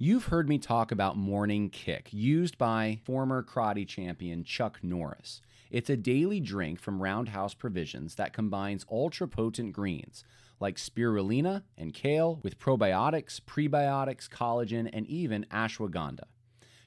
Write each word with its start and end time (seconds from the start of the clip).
You've 0.00 0.26
heard 0.26 0.48
me 0.48 0.58
talk 0.58 0.92
about 0.92 1.16
Morning 1.16 1.70
Kick, 1.70 2.10
used 2.12 2.56
by 2.56 3.00
former 3.02 3.42
karate 3.42 3.84
champion 3.84 4.44
Chuck 4.44 4.78
Norris. 4.80 5.42
It's 5.72 5.90
a 5.90 5.96
daily 5.96 6.38
drink 6.38 6.78
from 6.78 7.02
Roundhouse 7.02 7.52
Provisions 7.52 8.14
that 8.14 8.32
combines 8.32 8.86
ultra 8.92 9.26
potent 9.26 9.72
greens 9.72 10.22
like 10.60 10.76
spirulina 10.76 11.64
and 11.76 11.92
kale 11.92 12.38
with 12.44 12.60
probiotics, 12.60 13.40
prebiotics, 13.40 14.28
collagen, 14.28 14.88
and 14.92 15.04
even 15.08 15.44
ashwagandha. 15.50 16.28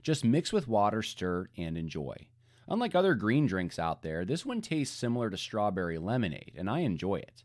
Just 0.01 0.23
mix 0.23 0.53
with 0.53 0.69
water, 0.69 1.01
stir, 1.01 1.49
and 1.57 1.77
enjoy. 1.77 2.15
Unlike 2.69 2.95
other 2.95 3.15
green 3.15 3.45
drinks 3.45 3.77
out 3.77 4.03
there, 4.03 4.23
this 4.23 4.45
one 4.45 4.61
tastes 4.61 4.97
similar 4.97 5.29
to 5.29 5.35
strawberry 5.35 5.97
lemonade, 5.97 6.53
and 6.55 6.69
I 6.69 6.79
enjoy 6.79 7.15
it. 7.15 7.43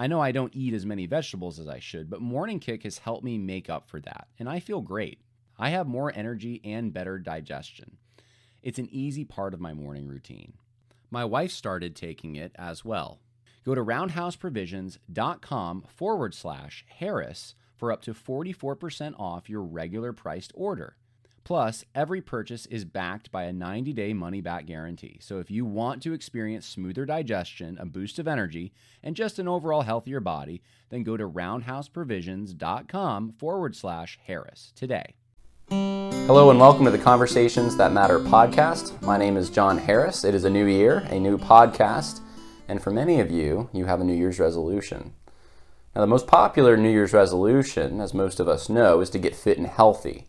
I 0.00 0.06
know 0.06 0.20
I 0.20 0.30
don't 0.30 0.54
eat 0.54 0.74
as 0.74 0.86
many 0.86 1.06
vegetables 1.06 1.58
as 1.58 1.66
I 1.66 1.80
should, 1.80 2.08
but 2.08 2.20
Morning 2.20 2.60
Kick 2.60 2.84
has 2.84 2.98
helped 2.98 3.24
me 3.24 3.36
make 3.36 3.68
up 3.68 3.88
for 3.88 3.98
that, 4.02 4.28
and 4.38 4.48
I 4.48 4.60
feel 4.60 4.80
great. 4.80 5.18
I 5.58 5.70
have 5.70 5.88
more 5.88 6.12
energy 6.14 6.60
and 6.62 6.92
better 6.92 7.18
digestion. 7.18 7.96
It's 8.62 8.78
an 8.78 8.88
easy 8.92 9.24
part 9.24 9.54
of 9.54 9.60
my 9.60 9.74
morning 9.74 10.06
routine. 10.06 10.52
My 11.10 11.24
wife 11.24 11.50
started 11.50 11.96
taking 11.96 12.36
it 12.36 12.52
as 12.54 12.84
well. 12.84 13.18
Go 13.64 13.74
to 13.74 13.82
roundhouseprovisions.com 13.82 15.84
forward 15.88 16.32
slash 16.32 16.84
Harris 16.88 17.56
for 17.74 17.90
up 17.90 18.00
to 18.02 18.14
44% 18.14 19.18
off 19.18 19.50
your 19.50 19.62
regular 19.62 20.12
priced 20.12 20.52
order. 20.54 20.97
Plus, 21.48 21.82
every 21.94 22.20
purchase 22.20 22.66
is 22.66 22.84
backed 22.84 23.32
by 23.32 23.44
a 23.44 23.52
90 23.54 23.94
day 23.94 24.12
money 24.12 24.42
back 24.42 24.66
guarantee. 24.66 25.16
So 25.22 25.38
if 25.38 25.50
you 25.50 25.64
want 25.64 26.02
to 26.02 26.12
experience 26.12 26.66
smoother 26.66 27.06
digestion, 27.06 27.78
a 27.80 27.86
boost 27.86 28.18
of 28.18 28.28
energy, 28.28 28.74
and 29.02 29.16
just 29.16 29.38
an 29.38 29.48
overall 29.48 29.80
healthier 29.80 30.20
body, 30.20 30.60
then 30.90 31.04
go 31.04 31.16
to 31.16 31.26
roundhouseprovisions.com 31.26 33.32
forward 33.38 33.74
slash 33.74 34.18
Harris 34.26 34.74
today. 34.76 35.14
Hello 35.70 36.50
and 36.50 36.60
welcome 36.60 36.84
to 36.84 36.90
the 36.90 36.98
Conversations 36.98 37.78
That 37.78 37.94
Matter 37.94 38.18
podcast. 38.18 39.00
My 39.00 39.16
name 39.16 39.38
is 39.38 39.48
John 39.48 39.78
Harris. 39.78 40.24
It 40.24 40.34
is 40.34 40.44
a 40.44 40.50
new 40.50 40.66
year, 40.66 41.06
a 41.08 41.18
new 41.18 41.38
podcast, 41.38 42.20
and 42.68 42.82
for 42.82 42.90
many 42.90 43.20
of 43.20 43.30
you, 43.30 43.70
you 43.72 43.86
have 43.86 44.02
a 44.02 44.04
New 44.04 44.12
Year's 44.12 44.38
resolution. 44.38 45.14
Now, 45.94 46.02
the 46.02 46.08
most 46.08 46.26
popular 46.26 46.76
New 46.76 46.90
Year's 46.90 47.14
resolution, 47.14 48.02
as 48.02 48.12
most 48.12 48.38
of 48.38 48.48
us 48.48 48.68
know, 48.68 49.00
is 49.00 49.08
to 49.08 49.18
get 49.18 49.34
fit 49.34 49.56
and 49.56 49.66
healthy. 49.66 50.26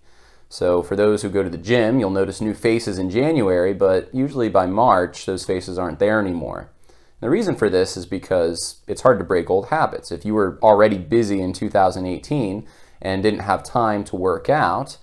So, 0.52 0.82
for 0.82 0.96
those 0.96 1.22
who 1.22 1.30
go 1.30 1.44
to 1.44 1.50
the 1.50 1.58
gym, 1.58 2.00
you'll 2.00 2.10
notice 2.10 2.42
new 2.42 2.56
faces 2.56 2.98
in 2.98 3.12
January, 3.12 3.74
but 3.74 4.14
usually 4.14 4.50
by 4.50 4.66
March, 4.66 5.28
those 5.28 5.46
faces 5.46 5.78
aren't 5.78 6.00
there 6.00 6.20
anymore. 6.20 6.72
The 7.20 7.30
reason 7.30 7.56
for 7.56 7.70
this 7.70 7.96
is 7.96 8.08
because 8.08 8.82
it's 8.88 9.02
hard 9.02 9.20
to 9.20 9.26
break 9.26 9.50
old 9.50 9.68
habits. 9.68 10.12
If 10.12 10.26
you 10.26 10.34
were 10.34 10.58
already 10.64 10.98
busy 10.98 11.40
in 11.40 11.54
2018 11.54 12.66
and 13.02 13.24
didn't 13.24 13.42
have 13.42 13.62
time 13.64 14.04
to 14.06 14.16
work 14.16 14.50
out, 14.50 14.98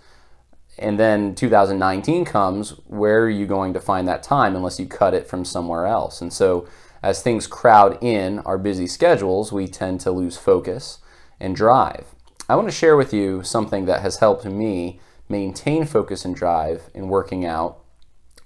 and 0.79 0.99
then 0.99 1.35
2019 1.35 2.25
comes, 2.25 2.71
where 2.87 3.25
are 3.25 3.31
you 3.31 3.47
going 3.47 3.73
to 3.75 3.81
find 3.81 4.09
that 4.09 4.25
time 4.25 4.57
unless 4.57 4.81
you 4.81 4.87
cut 4.87 5.15
it 5.15 5.29
from 5.29 5.45
somewhere 5.45 5.87
else? 5.87 6.21
And 6.21 6.33
so, 6.33 6.67
as 7.03 7.23
things 7.23 7.47
crowd 7.47 8.03
in 8.03 8.41
our 8.41 8.59
busy 8.59 8.89
schedules, 8.89 9.53
we 9.53 9.69
tend 9.69 10.01
to 10.01 10.11
lose 10.11 10.37
focus 10.37 10.99
and 11.39 11.55
drive. 11.55 12.07
I 12.49 12.57
want 12.57 12.69
to 12.69 12.75
share 12.75 12.97
with 12.97 13.13
you 13.13 13.45
something 13.45 13.85
that 13.85 14.03
has 14.03 14.19
helped 14.19 14.45
me 14.45 15.01
maintain 15.29 15.85
focus 15.85 16.25
and 16.25 16.35
drive 16.35 16.91
in 16.95 17.09
working 17.09 17.45
out. 17.45 17.79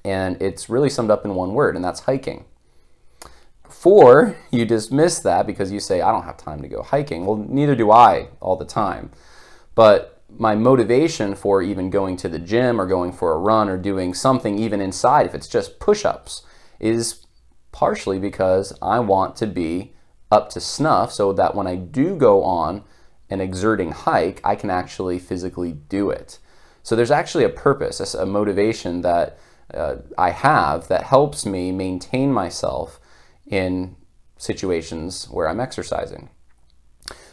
And 0.05 0.41
it's 0.41 0.71
really 0.71 0.91
summed 0.91 1.11
up 1.11 1.25
in 1.25 1.35
one 1.35 1.53
word, 1.53 1.77
and 1.77 1.85
that's 1.85 2.01
hiking. 2.01 2.45
Before 3.63 4.37
you 4.51 4.65
dismiss 4.65 5.21
that 5.21 5.47
because 5.47 5.71
you 5.71 5.81
say, 5.81 6.01
I 6.01 6.11
don't 6.11 6.25
have 6.25 6.37
time 6.37 6.63
to 6.63 6.69
go 6.69 6.83
hiking, 6.83 7.25
well, 7.25 7.37
neither 7.37 7.75
do 7.75 7.91
I 7.91 8.29
all 8.41 8.57
the 8.57 8.65
time. 8.65 9.11
But 9.75 10.23
my 10.39 10.55
motivation 10.55 11.35
for 11.35 11.63
even 11.63 11.91
going 11.91 12.17
to 12.19 12.29
the 12.29 12.39
gym 12.39 12.81
or 12.81 12.87
going 12.87 13.13
for 13.13 13.33
a 13.33 13.39
run 13.39 13.69
or 13.69 13.77
doing 13.77 14.15
something 14.15 14.59
even 14.59 14.81
inside, 14.81 15.27
if 15.27 15.35
it's 15.35 15.49
just 15.49 15.81
push 15.81 16.05
ups, 16.05 16.43
is 16.79 17.27
partially 17.73 18.19
because 18.19 18.73
I 18.83 19.01
want 19.01 19.37
to 19.37 19.47
be 19.47 19.93
up 20.31 20.51
to 20.51 20.61
snuff 20.61 21.13
so 21.13 21.33
that 21.33 21.55
when 21.55 21.67
I 21.67 21.77
do 21.77 22.17
go 22.17 22.43
on 22.43 22.85
an 23.29 23.41
exerting 23.41 23.93
hike, 23.93 24.41
I 24.45 24.55
can 24.57 24.71
actually 24.71 25.19
physically 25.19 25.73
do 25.73 26.11
it. 26.11 26.39
So 26.83 26.97
there's 26.97 27.11
actually 27.11 27.45
a 27.45 27.51
purpose, 27.51 28.15
a 28.15 28.27
motivation 28.27 29.03
that 29.03 29.39
uh, 29.73 29.97
I 30.19 30.31
have 30.31 30.89
that 30.89 31.05
helps 31.05 31.47
me 31.47 31.73
maintain 31.73 32.33
myself 32.33 33.01
in 33.47 33.97
situations 34.37 35.27
where 35.31 35.49
I'm 35.49 35.61
exercising. 35.61 36.31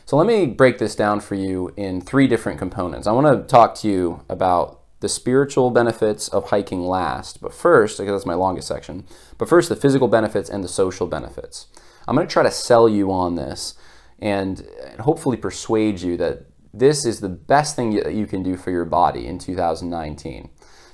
So 0.05 0.15
let 0.15 0.27
me 0.27 0.45
break 0.45 0.77
this 0.77 0.95
down 0.95 1.19
for 1.19 1.35
you 1.35 1.73
in 1.75 2.01
three 2.01 2.27
different 2.27 2.59
components. 2.59 3.07
I 3.07 3.11
want 3.11 3.27
to 3.27 3.47
talk 3.47 3.75
to 3.75 3.87
you 3.87 4.23
about 4.29 4.81
the 4.99 5.09
spiritual 5.09 5.69
benefits 5.69 6.27
of 6.29 6.49
hiking 6.49 6.81
last, 6.81 7.41
but 7.41 7.53
first, 7.53 7.97
because 7.97 8.13
that's 8.13 8.25
my 8.25 8.33
longest 8.33 8.67
section, 8.67 9.05
but 9.37 9.49
first 9.49 9.69
the 9.69 9.75
physical 9.75 10.07
benefits 10.07 10.49
and 10.49 10.63
the 10.63 10.69
social 10.69 11.07
benefits. 11.07 11.67
I'm 12.07 12.15
going 12.15 12.27
to 12.27 12.31
try 12.31 12.43
to 12.43 12.51
sell 12.51 12.87
you 12.87 13.11
on 13.11 13.35
this 13.35 13.75
and 14.19 14.65
hopefully 14.99 15.37
persuade 15.37 16.01
you 16.01 16.17
that 16.17 16.45
this 16.73 17.05
is 17.05 17.19
the 17.19 17.29
best 17.29 17.75
thing 17.75 17.95
that 17.95 18.13
you 18.13 18.27
can 18.27 18.43
do 18.43 18.57
for 18.57 18.71
your 18.71 18.85
body 18.85 19.25
in 19.25 19.39
2019. 19.39 20.49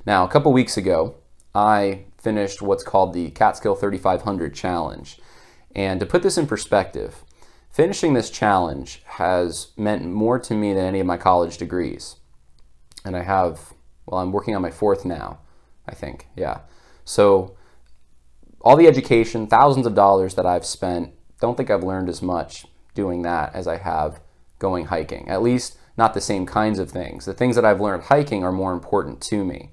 Now, 0.05 0.25
a 0.25 0.29
couple 0.29 0.51
weeks 0.53 0.77
ago, 0.77 1.15
I 1.55 2.05
finished 2.17 2.61
what's 2.61 2.83
called 2.83 3.13
the 3.13 3.29
Catskill 3.31 3.75
3500 3.75 4.53
Challenge. 4.53 5.19
And 5.75 5.99
to 5.99 6.05
put 6.05 6.23
this 6.23 6.37
in 6.37 6.47
perspective, 6.47 7.23
finishing 7.71 8.13
this 8.13 8.29
challenge 8.29 9.01
has 9.05 9.69
meant 9.77 10.05
more 10.05 10.39
to 10.39 10.53
me 10.53 10.73
than 10.73 10.85
any 10.85 10.99
of 10.99 11.07
my 11.07 11.17
college 11.17 11.57
degrees. 11.57 12.17
And 13.05 13.15
I 13.15 13.23
have, 13.23 13.73
well, 14.05 14.21
I'm 14.21 14.31
working 14.31 14.55
on 14.55 14.61
my 14.61 14.71
fourth 14.71 15.05
now, 15.05 15.39
I 15.87 15.95
think. 15.95 16.27
Yeah. 16.35 16.59
So, 17.03 17.57
all 18.61 18.77
the 18.77 18.87
education, 18.87 19.47
thousands 19.47 19.85
of 19.85 19.93
dollars 19.93 20.35
that 20.35 20.45
I've 20.45 20.65
spent, 20.65 21.11
don't 21.41 21.57
think 21.57 21.69
I've 21.69 21.83
learned 21.83 22.07
as 22.07 22.21
much 22.21 22.65
doing 22.93 23.23
that 23.23 23.53
as 23.53 23.67
I 23.67 23.77
have 23.77 24.21
going 24.63 24.85
hiking. 24.85 25.27
At 25.27 25.43
least 25.43 25.77
not 25.97 26.13
the 26.13 26.21
same 26.21 26.45
kinds 26.45 26.79
of 26.79 26.89
things. 26.89 27.25
The 27.25 27.33
things 27.33 27.55
that 27.57 27.65
I've 27.65 27.81
learned 27.81 28.03
hiking 28.03 28.43
are 28.43 28.51
more 28.51 28.73
important 28.73 29.21
to 29.23 29.43
me. 29.43 29.69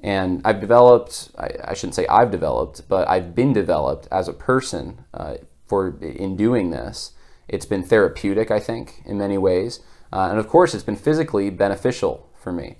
And 0.00 0.40
I've 0.44 0.60
developed, 0.60 1.30
I, 1.36 1.48
I 1.70 1.74
shouldn't 1.74 1.96
say 1.96 2.06
I've 2.06 2.30
developed, 2.30 2.88
but 2.88 3.08
I've 3.08 3.34
been 3.34 3.52
developed 3.52 4.06
as 4.12 4.28
a 4.28 4.32
person 4.32 5.04
uh, 5.12 5.34
for 5.66 5.98
in 6.00 6.36
doing 6.36 6.70
this. 6.70 7.12
It's 7.48 7.66
been 7.66 7.82
therapeutic, 7.82 8.50
I 8.50 8.60
think, 8.60 9.02
in 9.04 9.18
many 9.18 9.38
ways. 9.38 9.80
Uh, 10.12 10.28
and 10.30 10.38
of 10.38 10.48
course, 10.48 10.74
it's 10.74 10.84
been 10.84 11.02
physically 11.08 11.50
beneficial 11.50 12.30
for 12.38 12.52
me. 12.52 12.76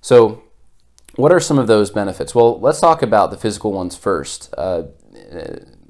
So, 0.00 0.44
what 1.16 1.32
are 1.32 1.40
some 1.40 1.58
of 1.58 1.66
those 1.66 1.90
benefits? 1.90 2.34
Well, 2.34 2.60
let's 2.60 2.80
talk 2.80 3.02
about 3.02 3.30
the 3.30 3.36
physical 3.36 3.72
ones 3.72 3.96
first. 3.96 4.52
Uh, 4.56 4.84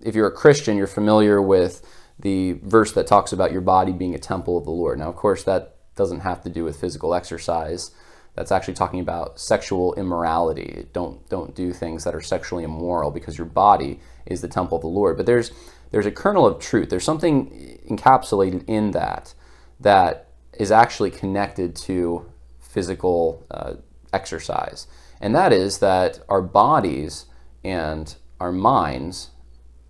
if 0.03 0.15
you're 0.15 0.27
a 0.27 0.33
Christian, 0.33 0.77
you're 0.77 0.87
familiar 0.87 1.41
with 1.41 1.83
the 2.19 2.53
verse 2.63 2.93
that 2.93 3.07
talks 3.07 3.33
about 3.33 3.53
your 3.53 3.61
body 3.61 3.93
being 3.93 4.15
a 4.15 4.19
temple 4.19 4.57
of 4.57 4.65
the 4.65 4.71
Lord. 4.71 4.99
Now, 4.99 5.09
of 5.09 5.17
course, 5.17 5.43
that 5.45 5.77
doesn't 5.97 6.21
have 6.21 6.43
to 6.43 6.51
do 6.51 6.65
with 6.65 6.81
physical 6.81 7.15
exercise. 7.15 7.91
That's 8.35 8.53
actually 8.53 8.75
talking 8.75 9.01
about 9.01 9.39
sexual 9.39 9.95
immorality. 9.95 10.87
Don't 10.93 11.29
don't 11.29 11.55
do 11.55 11.73
things 11.73 12.05
that 12.05 12.15
are 12.15 12.21
sexually 12.21 12.65
immoral 12.65 13.11
because 13.11 13.39
your 13.39 13.47
body 13.47 14.01
is 14.27 14.41
the 14.41 14.49
temple 14.49 14.77
of 14.77 14.83
the 14.83 14.89
Lord. 14.89 15.17
But 15.17 15.27
there's 15.27 15.53
there's 15.91 16.07
a 16.07 16.11
kernel 16.11 16.47
of 16.47 16.61
truth. 16.61 16.91
There's 16.91 17.05
something 17.05 17.79
encapsulated 17.89 18.65
in 18.67 18.91
that 18.93 19.35
that 19.79 20.29
is 20.53 20.73
actually 20.73 21.11
connected 21.11 21.77
to 21.77 22.27
physical 22.59 23.47
uh, 23.51 23.75
exercise, 24.13 24.89
and 25.21 25.35
that 25.35 25.53
is 25.53 25.79
that 25.79 26.19
our 26.29 26.43
bodies 26.43 27.27
and 27.63 28.17
our 28.41 28.53
minds 28.53 29.31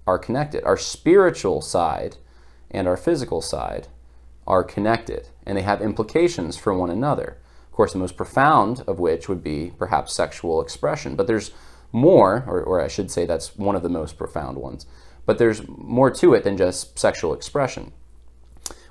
are 0.07 0.19
connected. 0.19 0.65
Our 0.65 0.77
spiritual 0.77 1.61
side 1.61 2.17
and 2.71 2.87
our 2.87 2.97
physical 2.97 3.41
side 3.41 3.89
are 4.47 4.65
connected 4.65 5.29
and 5.47 5.57
they 5.57 5.63
have 5.63 5.81
implications 5.81 6.57
for 6.57 6.75
one 6.75 6.91
another. 6.91 7.39
Of 7.67 7.73
course, 7.73 7.93
the 7.93 7.99
most 7.99 8.17
profound 8.17 8.85
of 8.87 8.99
which 8.99 9.29
would 9.29 9.43
be 9.43 9.73
perhaps 9.79 10.15
sexual 10.15 10.61
expression, 10.63 11.17
but 11.17 11.27
there's 11.27 11.51
more, 11.93 12.45
or, 12.47 12.63
or 12.63 12.81
I 12.81 12.89
should 12.89 13.11
say 13.11 13.25
that's 13.25 13.57
one 13.57 13.77
of 13.77 13.83
the 13.83 13.89
most 13.89 14.19
profound 14.19 14.59
ones, 14.59 14.87
but 15.27 15.39
there's 15.39 15.67
more 15.69 16.11
to 16.11 16.35
it 16.35 16.45
than 16.45 16.57
just 16.57 16.99
sexual 16.99 17.33
expression. 17.33 17.93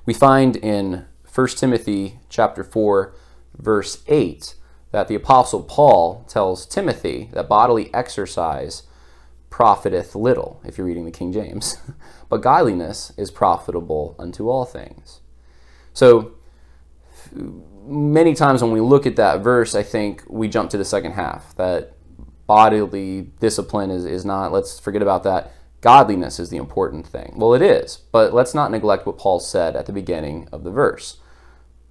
We 0.05 0.13
find 0.13 0.55
in 0.55 1.05
1 1.33 1.47
Timothy 1.49 2.19
chapter 2.29 2.63
4 2.63 3.13
verse 3.57 4.03
8 4.07 4.55
that 4.91 5.07
the 5.07 5.15
apostle 5.15 5.63
Paul 5.63 6.25
tells 6.27 6.65
Timothy 6.65 7.29
that 7.33 7.49
bodily 7.49 7.93
exercise 7.93 8.83
profiteth 9.53 10.15
little, 10.15 10.59
if 10.65 10.79
you're 10.79 10.88
reading 10.88 11.05
the 11.05 11.11
King 11.11 11.31
James, 11.31 11.77
but 12.29 12.41
godliness 12.41 13.13
is 13.17 13.29
profitable 13.29 14.15
unto 14.17 14.50
all 14.50 14.65
things. 14.65 15.21
So, 15.94 16.31
many 17.85 18.33
times 18.33 18.63
when 18.63 18.71
we 18.71 18.79
look 18.79 19.05
at 19.05 19.15
that 19.17 19.41
verse, 19.41 19.75
I 19.75 19.83
think 19.83 20.23
we 20.27 20.47
jump 20.47 20.71
to 20.71 20.77
the 20.79 20.83
second 20.83 21.11
half 21.11 21.55
that 21.57 21.94
bodily 22.47 23.29
discipline 23.39 23.91
is, 23.91 24.05
is 24.05 24.25
not, 24.25 24.51
let's 24.51 24.79
forget 24.79 25.03
about 25.03 25.21
that. 25.25 25.51
Godliness 25.81 26.39
is 26.39 26.50
the 26.50 26.57
important 26.57 27.05
thing. 27.05 27.35
Well, 27.38 27.53
it 27.53 27.61
is, 27.61 27.97
but 28.11 28.33
let's 28.33 28.55
not 28.55 28.71
neglect 28.71 29.05
what 29.05 29.19
Paul 29.19 29.39
said 29.39 29.75
at 29.75 29.85
the 29.85 29.94
beginning 29.94 30.47
of 30.51 30.63
the 30.63 30.71
verse. 30.71 31.17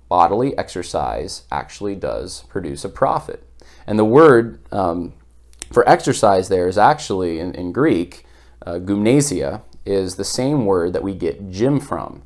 bodily 0.08 0.58
exercise 0.58 1.44
actually 1.52 1.94
does 1.94 2.42
produce 2.48 2.84
a 2.84 2.88
profit. 2.88 3.46
And 3.86 4.00
the 4.00 4.04
word 4.04 4.58
um, 4.72 5.12
for 5.72 5.88
exercise 5.88 6.48
there 6.48 6.68
is 6.68 6.78
actually 6.78 7.38
in, 7.38 7.54
in 7.54 7.72
Greek, 7.72 8.24
uh, 8.66 8.78
gymnasia, 8.78 9.62
is 9.84 10.16
the 10.16 10.24
same 10.24 10.64
word 10.64 10.92
that 10.92 11.02
we 11.02 11.14
get 11.14 11.50
gym 11.50 11.80
from. 11.80 12.22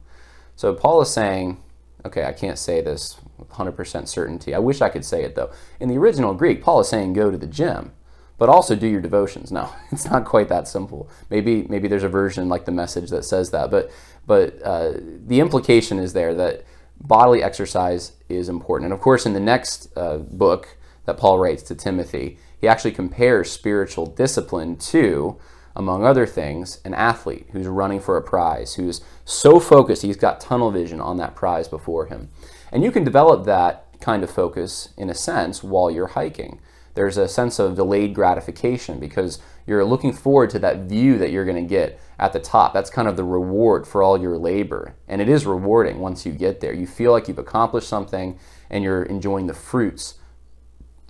So 0.56 0.74
Paul 0.74 1.02
is 1.02 1.10
saying, 1.10 1.62
okay, 2.04 2.24
I 2.24 2.32
can't 2.32 2.58
say 2.58 2.80
this 2.80 3.18
with 3.38 3.50
100% 3.50 4.08
certainty. 4.08 4.54
I 4.54 4.58
wish 4.58 4.80
I 4.80 4.88
could 4.88 5.04
say 5.04 5.22
it 5.22 5.34
though. 5.34 5.50
In 5.80 5.88
the 5.88 5.98
original 5.98 6.34
Greek, 6.34 6.62
Paul 6.62 6.80
is 6.80 6.88
saying 6.88 7.12
go 7.12 7.30
to 7.30 7.38
the 7.38 7.46
gym, 7.46 7.92
but 8.38 8.48
also 8.48 8.76
do 8.76 8.86
your 8.86 9.00
devotions. 9.00 9.50
No, 9.50 9.72
it's 9.92 10.06
not 10.06 10.24
quite 10.24 10.48
that 10.48 10.68
simple. 10.68 11.10
Maybe 11.30 11.66
maybe 11.68 11.88
there's 11.88 12.02
a 12.02 12.08
version 12.08 12.48
like 12.48 12.64
the 12.64 12.72
message 12.72 13.10
that 13.10 13.24
says 13.24 13.50
that, 13.50 13.70
but 13.70 13.90
but 14.26 14.60
uh, 14.62 14.94
the 15.26 15.40
implication 15.40 15.98
is 15.98 16.12
there 16.12 16.34
that 16.34 16.64
bodily 17.00 17.42
exercise 17.42 18.12
is 18.28 18.48
important. 18.48 18.86
And 18.86 18.94
of 18.94 19.00
course, 19.00 19.26
in 19.26 19.34
the 19.34 19.40
next 19.40 19.88
uh, 19.96 20.18
book 20.18 20.76
that 21.04 21.16
Paul 21.16 21.38
writes 21.38 21.62
to 21.64 21.74
Timothy, 21.74 22.38
he 22.58 22.68
actually 22.68 22.92
compares 22.92 23.50
spiritual 23.50 24.06
discipline 24.06 24.76
to 24.76 25.38
among 25.76 26.04
other 26.04 26.26
things, 26.26 26.80
an 26.84 26.94
athlete 26.94 27.46
who's 27.52 27.66
running 27.66 28.00
for 28.00 28.16
a 28.16 28.22
prize, 28.22 28.74
who's 28.74 29.02
so 29.26 29.60
focused, 29.60 30.02
he's 30.02 30.16
got 30.16 30.40
tunnel 30.40 30.70
vision 30.70 31.00
on 31.00 31.18
that 31.18 31.36
prize 31.36 31.68
before 31.68 32.06
him. 32.06 32.30
And 32.72 32.82
you 32.82 32.90
can 32.90 33.04
develop 33.04 33.44
that 33.44 33.86
kind 34.00 34.24
of 34.24 34.30
focus, 34.30 34.88
in 34.96 35.10
a 35.10 35.14
sense, 35.14 35.62
while 35.62 35.90
you're 35.90 36.08
hiking. 36.08 36.60
There's 36.94 37.18
a 37.18 37.28
sense 37.28 37.58
of 37.58 37.76
delayed 37.76 38.14
gratification 38.14 38.98
because 38.98 39.38
you're 39.66 39.84
looking 39.84 40.14
forward 40.14 40.48
to 40.50 40.58
that 40.60 40.88
view 40.88 41.18
that 41.18 41.30
you're 41.30 41.44
going 41.44 41.62
to 41.62 41.68
get 41.68 42.00
at 42.18 42.32
the 42.32 42.40
top. 42.40 42.72
That's 42.72 42.88
kind 42.88 43.06
of 43.06 43.16
the 43.16 43.24
reward 43.24 43.86
for 43.86 44.02
all 44.02 44.18
your 44.18 44.38
labor. 44.38 44.94
And 45.06 45.20
it 45.20 45.28
is 45.28 45.44
rewarding 45.44 45.98
once 45.98 46.24
you 46.24 46.32
get 46.32 46.60
there. 46.60 46.72
You 46.72 46.86
feel 46.86 47.12
like 47.12 47.28
you've 47.28 47.38
accomplished 47.38 47.88
something 47.88 48.38
and 48.70 48.82
you're 48.82 49.02
enjoying 49.02 49.46
the 49.46 49.54
fruits 49.54 50.14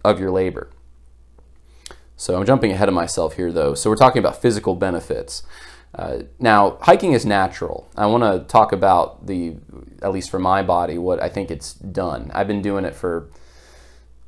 of 0.04 0.19
your 0.19 0.32
labor. 0.32 0.70
So 2.16 2.36
I'm 2.36 2.46
jumping 2.46 2.72
ahead 2.72 2.88
of 2.88 2.94
myself 2.94 3.34
here, 3.36 3.52
though. 3.52 3.74
So 3.74 3.90
we're 3.90 3.96
talking 3.96 4.20
about 4.20 4.40
physical 4.40 4.74
benefits. 4.74 5.42
Uh, 5.94 6.20
now, 6.38 6.78
hiking 6.80 7.12
is 7.12 7.26
natural. 7.26 7.88
I 7.96 8.06
want 8.06 8.22
to 8.22 8.50
talk 8.50 8.72
about 8.72 9.26
the, 9.26 9.56
at 10.02 10.12
least 10.12 10.30
for 10.30 10.38
my 10.38 10.62
body, 10.62 10.96
what 10.98 11.22
I 11.22 11.28
think 11.28 11.50
it's 11.50 11.74
done. 11.74 12.30
I've 12.34 12.48
been 12.48 12.62
doing 12.62 12.84
it 12.86 12.94
for, 12.94 13.28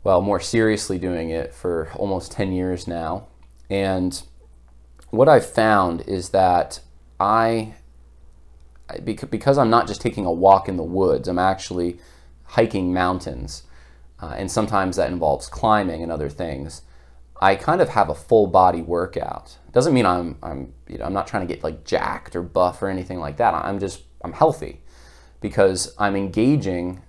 well, 0.04 0.20
more 0.20 0.38
seriously 0.38 0.98
doing 0.98 1.30
it 1.30 1.54
for 1.54 1.90
almost 1.94 2.32
10 2.32 2.52
years 2.52 2.86
now. 2.86 3.26
And 3.70 4.22
what 5.10 5.28
I've 5.28 5.48
found 5.48 6.02
is 6.02 6.30
that 6.30 6.80
I, 7.18 7.74
because 9.02 9.56
I'm 9.58 9.70
not 9.70 9.86
just 9.86 10.00
taking 10.00 10.26
a 10.26 10.32
walk 10.32 10.68
in 10.68 10.76
the 10.76 10.82
woods, 10.82 11.26
I'm 11.26 11.38
actually 11.38 11.98
hiking 12.44 12.92
mountains. 12.92 13.62
Uh, 14.20 14.34
and 14.36 14.50
sometimes 14.50 14.96
that 14.96 15.10
involves 15.10 15.48
climbing 15.48 16.02
and 16.02 16.12
other 16.12 16.28
things. 16.28 16.82
I 17.40 17.54
kind 17.54 17.80
of 17.80 17.90
have 17.90 18.08
a 18.08 18.14
full 18.14 18.46
body 18.46 18.82
workout. 18.82 19.56
Doesn't 19.72 19.94
mean 19.94 20.06
I'm 20.06 20.36
I'm 20.42 20.72
you 20.88 20.98
know 20.98 21.04
I'm 21.04 21.12
not 21.12 21.26
trying 21.26 21.46
to 21.46 21.52
get 21.52 21.62
like 21.62 21.84
jacked 21.84 22.34
or 22.34 22.42
buff 22.42 22.82
or 22.82 22.88
anything 22.88 23.20
like 23.20 23.36
that. 23.36 23.54
I'm 23.54 23.78
just 23.78 24.02
I'm 24.22 24.32
healthy 24.32 24.80
because 25.40 25.94
I'm 25.98 26.16
engaging 26.16 27.02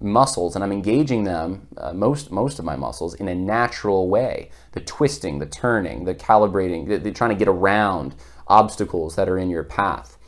muscles 0.00 0.54
and 0.54 0.64
I'm 0.64 0.72
engaging 0.72 1.24
them 1.24 1.68
uh, 1.76 1.92
most 1.92 2.30
most 2.30 2.58
of 2.58 2.64
my 2.64 2.76
muscles 2.76 3.14
in 3.14 3.28
a 3.28 3.34
natural 3.34 4.08
way. 4.08 4.50
The 4.72 4.80
twisting, 4.80 5.38
the 5.38 5.46
turning, 5.46 6.04
the 6.04 6.14
calibrating, 6.14 6.88
the, 6.88 6.98
the 6.98 7.12
trying 7.12 7.30
to 7.30 7.36
get 7.36 7.48
around 7.48 8.14
obstacles 8.46 9.16
that 9.16 9.28
are 9.28 9.38
in 9.38 9.50
your 9.50 9.64
path. 9.64 10.18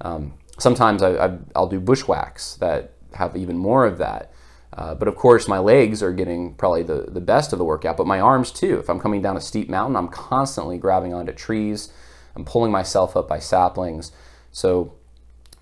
Um, 0.00 0.34
sometimes 0.58 1.02
I, 1.02 1.10
I, 1.10 1.38
will 1.60 1.68
do 1.68 1.80
bushwhacks 1.80 2.56
that 2.58 2.92
have 3.14 3.36
even 3.36 3.56
more 3.56 3.86
of 3.86 3.98
that. 3.98 4.32
Uh, 4.76 4.94
but 4.94 5.06
of 5.06 5.14
course, 5.14 5.46
my 5.46 5.58
legs 5.58 6.02
are 6.02 6.12
getting 6.12 6.54
probably 6.54 6.82
the, 6.82 7.06
the 7.08 7.20
best 7.20 7.52
of 7.52 7.58
the 7.58 7.64
workout, 7.64 7.96
but 7.96 8.06
my 8.06 8.18
arms 8.18 8.50
too. 8.50 8.78
If 8.78 8.90
I'm 8.90 8.98
coming 8.98 9.22
down 9.22 9.36
a 9.36 9.40
steep 9.40 9.68
mountain, 9.68 9.96
I'm 9.96 10.08
constantly 10.08 10.78
grabbing 10.78 11.14
onto 11.14 11.32
trees. 11.32 11.92
I'm 12.34 12.44
pulling 12.44 12.72
myself 12.72 13.16
up 13.16 13.28
by 13.28 13.38
saplings. 13.38 14.10
So 14.50 14.94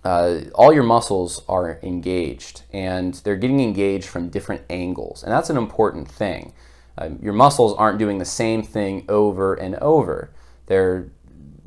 uh, 0.02 0.40
all 0.54 0.72
your 0.72 0.82
muscles 0.82 1.42
are 1.48 1.78
engaged, 1.82 2.62
and 2.72 3.14
they're 3.14 3.36
getting 3.36 3.60
engaged 3.60 4.08
from 4.08 4.30
different 4.30 4.62
angles. 4.70 5.22
And 5.22 5.30
that's 5.30 5.50
an 5.50 5.58
important 5.58 6.08
thing. 6.08 6.54
Uh, 6.96 7.10
your 7.20 7.34
muscles 7.34 7.74
aren't 7.76 7.98
doing 7.98 8.18
the 8.18 8.24
same 8.24 8.62
thing 8.62 9.04
over 9.08 9.54
and 9.54 9.74
over. 9.76 10.30
They're, 10.66 11.10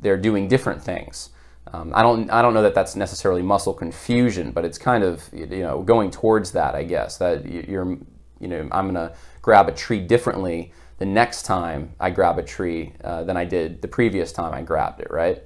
they're 0.00 0.16
doing 0.16 0.48
different 0.48 0.82
things. 0.82 1.30
Um, 1.76 1.92
I 1.94 2.02
don't 2.02 2.30
I 2.30 2.42
don't 2.42 2.54
know 2.54 2.62
that 2.62 2.74
that's 2.74 2.96
necessarily 2.96 3.42
muscle 3.42 3.74
confusion, 3.74 4.50
but 4.50 4.64
it's 4.64 4.78
kind 4.78 5.04
of 5.04 5.28
you 5.32 5.46
know 5.46 5.82
going 5.82 6.10
towards 6.10 6.52
that. 6.52 6.74
I 6.74 6.84
guess 6.84 7.18
that 7.18 7.44
you're 7.44 7.98
you 8.40 8.48
know 8.48 8.68
I'm 8.72 8.86
gonna 8.86 9.14
grab 9.42 9.68
a 9.68 9.72
tree 9.72 10.00
differently 10.00 10.72
the 10.98 11.04
next 11.04 11.42
time 11.42 11.94
I 12.00 12.10
grab 12.10 12.38
a 12.38 12.42
tree 12.42 12.94
uh, 13.04 13.24
than 13.24 13.36
I 13.36 13.44
did 13.44 13.82
the 13.82 13.88
previous 13.88 14.32
time 14.32 14.54
I 14.54 14.62
grabbed 14.62 15.00
it. 15.00 15.10
Right? 15.10 15.42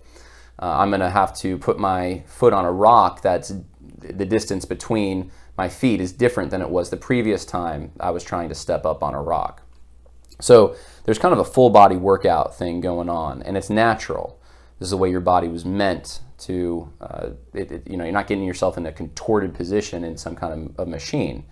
Uh, 0.60 0.78
I'm 0.78 0.90
gonna 0.90 1.10
have 1.10 1.36
to 1.38 1.58
put 1.58 1.78
my 1.78 2.22
foot 2.26 2.52
on 2.52 2.64
a 2.64 2.72
rock 2.72 3.22
that's 3.22 3.52
the 3.98 4.24
distance 4.24 4.64
between 4.64 5.30
my 5.58 5.68
feet 5.68 6.00
is 6.00 6.12
different 6.12 6.50
than 6.50 6.62
it 6.62 6.70
was 6.70 6.90
the 6.90 6.96
previous 6.96 7.44
time 7.44 7.92
I 7.98 8.10
was 8.10 8.24
trying 8.24 8.48
to 8.50 8.54
step 8.54 8.86
up 8.86 9.02
on 9.02 9.14
a 9.14 9.20
rock. 9.20 9.62
So 10.40 10.74
there's 11.04 11.18
kind 11.18 11.34
of 11.34 11.38
a 11.38 11.44
full 11.44 11.70
body 11.70 11.96
workout 11.96 12.56
thing 12.56 12.80
going 12.80 13.10
on, 13.10 13.42
and 13.42 13.56
it's 13.56 13.68
natural. 13.68 14.39
This 14.80 14.86
is 14.86 14.90
the 14.90 14.96
way 14.96 15.10
your 15.10 15.20
body 15.20 15.46
was 15.46 15.66
meant 15.66 16.20
to, 16.38 16.90
uh, 17.02 17.30
it, 17.52 17.70
it, 17.70 17.82
you 17.86 17.98
know, 17.98 18.04
you're 18.04 18.14
not 18.14 18.26
getting 18.26 18.44
yourself 18.44 18.78
in 18.78 18.86
a 18.86 18.92
contorted 18.92 19.54
position 19.54 20.04
in 20.04 20.16
some 20.16 20.34
kind 20.34 20.74
of, 20.78 20.88
machine. 20.88 21.44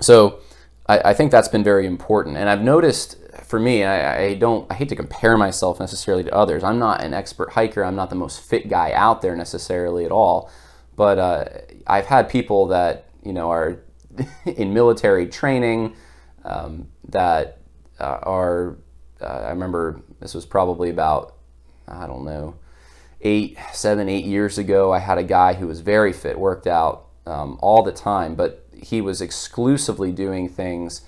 So 0.00 0.40
I, 0.86 0.98
I, 1.10 1.14
think 1.14 1.30
that's 1.30 1.46
been 1.46 1.62
very 1.62 1.86
important. 1.86 2.36
And 2.36 2.48
I've 2.48 2.62
noticed 2.62 3.16
for 3.44 3.60
me, 3.60 3.84
I, 3.84 4.24
I, 4.24 4.34
don't, 4.34 4.68
I 4.72 4.74
hate 4.74 4.88
to 4.88 4.96
compare 4.96 5.36
myself 5.36 5.78
necessarily 5.78 6.24
to 6.24 6.34
others. 6.34 6.64
I'm 6.64 6.80
not 6.80 7.00
an 7.00 7.14
expert 7.14 7.50
hiker. 7.50 7.84
I'm 7.84 7.94
not 7.94 8.10
the 8.10 8.16
most 8.16 8.40
fit 8.40 8.68
guy 8.68 8.90
out 8.92 9.22
there 9.22 9.36
necessarily 9.36 10.04
at 10.04 10.10
all. 10.10 10.50
But 10.96 11.18
uh, 11.20 11.44
I've 11.86 12.06
had 12.06 12.28
people 12.28 12.66
that, 12.66 13.08
you 13.22 13.32
know, 13.32 13.50
are 13.52 13.84
in 14.46 14.74
military 14.74 15.28
training 15.28 15.94
um, 16.44 16.88
that 17.08 17.58
uh, 18.00 18.18
are, 18.22 18.78
uh, 19.20 19.26
I 19.26 19.50
remember 19.50 20.02
this 20.18 20.34
was 20.34 20.44
probably 20.44 20.90
about 20.90 21.33
I 21.86 22.06
don't 22.06 22.24
know, 22.24 22.56
eight, 23.20 23.58
seven, 23.72 24.08
eight 24.08 24.24
years 24.24 24.58
ago, 24.58 24.92
I 24.92 24.98
had 24.98 25.18
a 25.18 25.24
guy 25.24 25.54
who 25.54 25.66
was 25.66 25.80
very 25.80 26.12
fit, 26.12 26.38
worked 26.38 26.66
out 26.66 27.06
um, 27.26 27.58
all 27.60 27.82
the 27.82 27.92
time, 27.92 28.34
but 28.34 28.66
he 28.76 29.00
was 29.00 29.20
exclusively 29.20 30.12
doing 30.12 30.48
things 30.48 31.02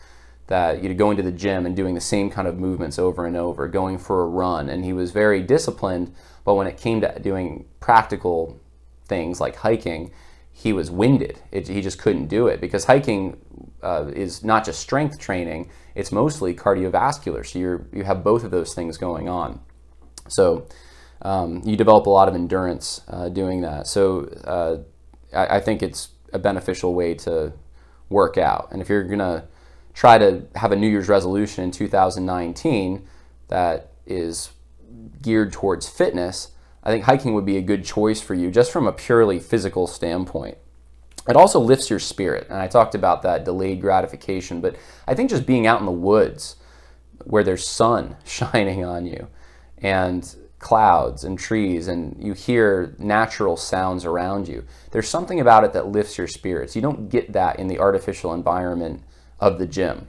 that 0.47 0.83
you 0.83 0.89
know, 0.89 0.95
going 0.95 1.17
to 1.17 1.23
the 1.23 1.33
gym 1.33 1.67
and 1.67 1.77
doing 1.77 1.95
the 1.95 2.01
same 2.01 2.31
kind 2.31 2.47
of 2.49 2.59
movements 2.59 2.99
over 2.99 3.27
and 3.27 3.37
over, 3.37 3.69
going 3.69 3.99
for 3.99 4.23
a 4.23 4.27
run, 4.27 4.69
and 4.69 4.85
he 4.85 4.93
was 4.93 5.11
very 5.11 5.43
disciplined. 5.43 6.15
But 6.45 6.55
when 6.55 6.67
it 6.67 6.77
came 6.77 7.01
to 7.01 7.19
doing 7.21 7.67
practical 7.81 8.61
things 9.07 9.41
like 9.41 9.57
hiking, 9.57 10.13
he 10.53 10.73
was 10.73 10.91
winded. 10.91 11.41
It, 11.51 11.69
he 11.69 11.83
just 11.83 11.99
couldn't 11.99 12.29
do 12.29 12.47
it 12.47 12.61
because 12.61 12.85
hiking 12.85 13.39
uh, 13.83 14.11
is 14.15 14.45
not 14.45 14.65
just 14.65 14.81
strength 14.81 15.19
training; 15.19 15.69
it's 15.95 16.13
mostly 16.13 16.55
cardiovascular. 16.55 17.45
So 17.45 17.59
you 17.59 17.87
you 17.93 18.05
have 18.05 18.23
both 18.23 18.45
of 18.45 18.51
those 18.53 18.73
things 18.73 18.97
going 18.97 19.29
on. 19.29 19.61
So 20.29 20.67
um, 21.23 21.63
you 21.65 21.77
develop 21.77 22.07
a 22.07 22.11
lot 22.11 22.29
of 22.29 22.35
endurance 22.35 23.01
uh, 23.09 23.29
doing 23.29 23.63
that. 23.63 23.87
So 23.87 24.27
uh, 24.45 24.79
I, 25.37 25.57
I, 25.57 25.61
think 25.61 25.83
it's 25.83 26.11
a 26.33 26.39
beneficial 26.39 26.95
way 26.95 27.15
to 27.15 27.53
work 28.09 28.37
out. 28.37 28.69
And 28.71 28.83
if 28.83 28.89
you're 28.89 29.05
going 29.05 29.19
to 29.19 29.45
try 29.95 30.19
to 30.19 30.43
have 30.57 30.73
a 30.73 30.77
New 30.77 30.89
Year's 30.89 31.09
resolution 31.09 31.65
in 31.65 31.71
2019 31.71 33.07
that 33.49 33.93
is 34.07 34.51
geared 35.23 35.53
towards 35.53 35.89
fitness, 35.89 36.53
I 36.85 36.91
think 36.91 37.05
hiking 37.05 37.35
would 37.35 37.47
be 37.47 37.57
a 37.57 37.63
good 37.63 37.85
choice 37.85 38.21
for 38.21 38.35
you 38.35 38.51
just 38.51 38.71
from 38.71 38.87
a 38.87 38.93
purely 38.93 39.41
physical 39.41 39.87
standpoint. 39.87 40.59
It 41.29 41.35
also 41.35 41.59
lifts 41.59 41.91
your 41.91 41.99
spirit. 41.99 42.47
And 42.49 42.59
I 42.59 42.69
talked 42.69 42.95
about 42.95 43.23
that 43.23 43.45
delayed 43.45 43.81
gratification, 43.81 44.61
but 44.61 44.77
I 45.09 45.15
think 45.15 45.31
just 45.31 45.47
being 45.47 45.67
out 45.67 45.81
in 45.81 45.87
the 45.87 45.93
woods 45.93 46.57
where 47.25 47.43
there's 47.43 47.67
sun 47.67 48.17
shining 48.25 48.85
on 48.85 49.07
you 49.07 49.29
and 49.79 50.37
clouds 50.59 51.23
and 51.23 51.39
trees 51.39 51.87
and 51.87 52.17
you 52.19 52.33
hear 52.33 52.95
natural 52.99 53.57
sounds 53.57 54.05
around 54.05 54.49
you. 54.49 54.65
There's 54.91 55.09
something 55.09 55.41
about 55.41 55.65
it 55.65 55.73
that 55.75 55.89
lifts 55.89 56.19
your 56.19 56.27
spirits. 56.27 56.75
You 56.75 56.83
don't 56.83 57.09
get 57.09 57.33
that 57.35 57.59
in 57.59 57.69
the 57.69 57.79
artificial 57.79 58.33
environment 58.33 59.03
of 59.39 59.59
the 59.59 59.67
gym. 59.67 60.09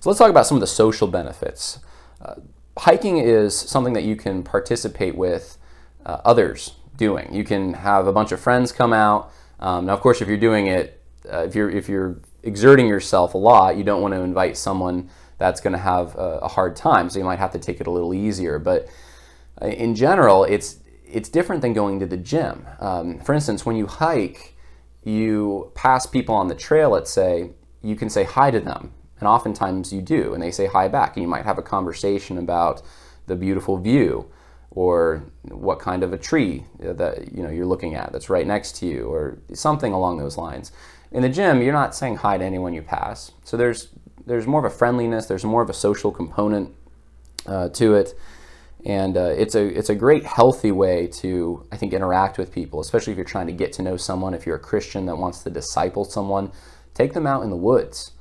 So 0.00 0.10
let's 0.10 0.18
talk 0.18 0.30
about 0.30 0.46
some 0.46 0.56
of 0.56 0.60
the 0.60 0.66
social 0.66 1.08
benefits. 1.08 1.78
Uh, 2.20 2.34
hiking 2.78 3.18
is 3.18 3.58
something 3.58 3.94
that 3.94 4.04
you 4.04 4.16
can 4.16 4.42
participate 4.42 5.16
with 5.16 5.58
uh, 6.04 6.20
others 6.24 6.74
doing. 6.96 7.34
You 7.34 7.44
can 7.44 7.74
have 7.74 8.06
a 8.06 8.12
bunch 8.12 8.32
of 8.32 8.40
friends 8.40 8.70
come 8.70 8.92
out. 8.92 9.32
Um, 9.58 9.86
now, 9.86 9.94
of 9.94 10.00
course, 10.00 10.20
if 10.20 10.28
you're 10.28 10.36
doing 10.36 10.66
it, 10.66 11.02
uh, 11.32 11.38
if 11.38 11.54
you're 11.54 11.70
if 11.70 11.88
you're 11.88 12.20
exerting 12.42 12.86
yourself 12.86 13.34
a 13.34 13.38
lot, 13.38 13.76
you 13.76 13.82
don't 13.82 14.02
want 14.02 14.14
to 14.14 14.20
invite 14.20 14.56
someone 14.56 15.10
that's 15.38 15.60
going 15.60 15.72
to 15.72 15.78
have 15.78 16.14
a, 16.16 16.38
a, 16.42 16.48
hard 16.48 16.76
time. 16.76 17.10
So 17.10 17.18
you 17.18 17.24
might 17.24 17.38
have 17.38 17.52
to 17.52 17.58
take 17.58 17.80
it 17.80 17.86
a 17.86 17.90
little 17.90 18.14
easier. 18.14 18.58
But 18.58 18.88
uh, 19.60 19.66
in 19.66 19.94
general, 19.94 20.44
it's 20.44 20.78
it's 21.04 21.28
different 21.28 21.62
than 21.62 21.72
going 21.72 22.00
to 22.00 22.06
the 22.06 22.16
gym. 22.16 22.66
Um, 22.80 23.20
for 23.20 23.34
instance, 23.34 23.64
when 23.64 23.76
you 23.76 23.86
hike, 23.86 24.56
you 25.04 25.70
pass 25.74 26.06
people 26.06 26.34
on 26.34 26.48
the 26.48 26.54
trail, 26.54 26.90
let's 26.90 27.10
say, 27.10 27.50
you 27.82 27.94
can 27.94 28.10
say 28.10 28.24
hi 28.24 28.50
to 28.50 28.58
them. 28.58 28.92
And 29.20 29.28
oftentimes 29.28 29.92
you 29.92 30.02
do, 30.02 30.34
and 30.34 30.42
they 30.42 30.50
say 30.50 30.66
hi 30.66 30.88
back. 30.88 31.16
And 31.16 31.22
you 31.22 31.28
might 31.28 31.44
have 31.44 31.58
a 31.58 31.62
conversation 31.62 32.38
about 32.38 32.82
the 33.26 33.36
beautiful 33.36 33.78
view 33.78 34.30
or 34.70 35.24
what 35.42 35.78
kind 35.78 36.02
of 36.02 36.12
a 36.12 36.18
tree 36.18 36.64
that 36.78 37.32
you 37.32 37.42
know 37.42 37.48
you're 37.48 37.66
looking 37.66 37.94
at 37.94 38.12
that's 38.12 38.28
right 38.28 38.46
next 38.46 38.76
to 38.76 38.86
you 38.86 39.06
or 39.06 39.38
something 39.54 39.92
along 39.92 40.18
those 40.18 40.36
lines. 40.36 40.70
In 41.12 41.22
the 41.22 41.28
gym, 41.28 41.62
you're 41.62 41.72
not 41.72 41.94
saying 41.94 42.16
hi 42.16 42.36
to 42.36 42.44
anyone 42.44 42.74
you 42.74 42.82
pass. 42.82 43.32
So 43.42 43.56
there's 43.56 43.88
there's 44.26 44.46
more 44.46 44.64
of 44.64 44.70
a 44.70 44.76
friendliness, 44.76 45.26
there's 45.26 45.44
more 45.44 45.62
of 45.62 45.70
a 45.70 45.74
social 45.74 46.10
component 46.12 46.74
uh, 47.46 47.68
to 47.70 47.94
it 47.94 48.14
and 48.86 49.16
uh, 49.16 49.34
it's 49.36 49.56
a 49.56 49.66
it's 49.66 49.90
a 49.90 49.96
great 49.96 50.24
healthy 50.24 50.70
way 50.70 51.08
to 51.08 51.66
I 51.72 51.76
think 51.76 51.92
interact 51.92 52.38
with 52.38 52.52
people, 52.52 52.80
especially 52.80 53.12
if 53.12 53.16
you're 53.16 53.24
trying 53.24 53.48
to 53.48 53.52
get 53.52 53.72
to 53.74 53.82
know 53.82 53.96
someone. 53.96 54.32
If 54.32 54.46
you're 54.46 54.56
a 54.56 54.60
Christian 54.60 55.06
that 55.06 55.16
wants 55.16 55.42
to 55.42 55.50
disciple 55.50 56.04
someone, 56.04 56.52
take 56.94 57.12
them 57.12 57.26
out 57.26 57.42
in 57.42 57.50
the 57.50 57.56
woods. 57.56 58.12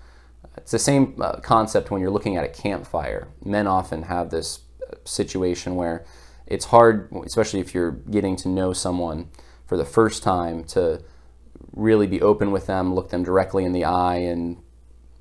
It's 0.57 0.71
the 0.71 0.79
same 0.79 1.17
uh, 1.21 1.39
concept 1.41 1.91
when 1.91 2.01
you're 2.01 2.09
looking 2.09 2.35
at 2.35 2.43
a 2.43 2.47
campfire. 2.47 3.27
Men 3.43 3.67
often 3.67 4.03
have 4.03 4.31
this 4.31 4.61
uh, 4.81 4.95
situation 5.05 5.75
where 5.75 6.03
it's 6.47 6.65
hard, 6.65 7.09
especially 7.23 7.59
if 7.59 7.75
you're 7.75 7.91
getting 7.91 8.35
to 8.37 8.49
know 8.49 8.73
someone 8.73 9.29
for 9.67 9.77
the 9.77 9.85
first 9.85 10.23
time, 10.23 10.63
to 10.63 11.03
really 11.73 12.07
be 12.07 12.21
open 12.23 12.51
with 12.51 12.65
them, 12.65 12.95
look 12.95 13.09
them 13.09 13.23
directly 13.23 13.65
in 13.65 13.71
the 13.71 13.85
eye, 13.85 14.17
and 14.17 14.57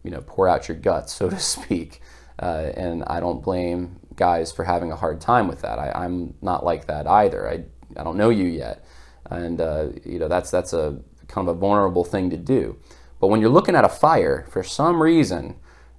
you 0.04 0.10
know 0.10 0.20
pour 0.20 0.48
out 0.48 0.68
your 0.68 0.76
guts, 0.76 1.12
so 1.12 1.28
to 1.30 1.38
speak. 1.38 2.00
Uh, 2.40 2.72
and 2.76 3.04
I 3.06 3.20
don't 3.20 3.42
blame 3.42 4.00
guys 4.16 4.50
for 4.52 4.64
having 4.64 4.90
a 4.90 4.96
hard 4.96 5.20
time 5.20 5.46
with 5.46 5.62
that. 5.62 5.78
I, 5.78 6.04
am 6.04 6.34
not 6.42 6.64
like 6.64 6.86
that 6.88 7.06
either. 7.06 7.48
I, 7.48 7.64
I 7.96 8.02
don't 8.02 8.16
know 8.16 8.30
you 8.30 8.46
yet, 8.46 8.84
and 9.30 9.60
uh, 9.60 9.88
you 10.04 10.18
know 10.18 10.28
that's 10.28 10.50
that's 10.50 10.72
a 10.72 11.00
kind 11.28 11.48
of 11.48 11.56
a 11.56 11.58
vulnerable 11.58 12.04
thing 12.04 12.30
to 12.30 12.36
do. 12.36 12.76
But 13.20 13.28
when 13.28 13.40
you're 13.40 13.50
looking 13.50 13.74
at 13.74 13.84
a 13.84 13.88
fire, 13.88 14.46
for 14.50 14.62
some 14.62 15.02
reason, 15.02 15.56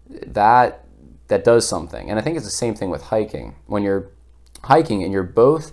that 0.09 0.85
that 1.27 1.43
does 1.43 1.67
something. 1.67 2.09
And 2.09 2.19
I 2.19 2.21
think 2.21 2.37
it's 2.37 2.45
the 2.45 2.51
same 2.51 2.75
thing 2.75 2.89
with 2.89 3.03
hiking. 3.03 3.55
When 3.65 3.83
you're 3.83 4.11
hiking 4.63 5.03
and 5.03 5.11
you're 5.11 5.23
both 5.23 5.71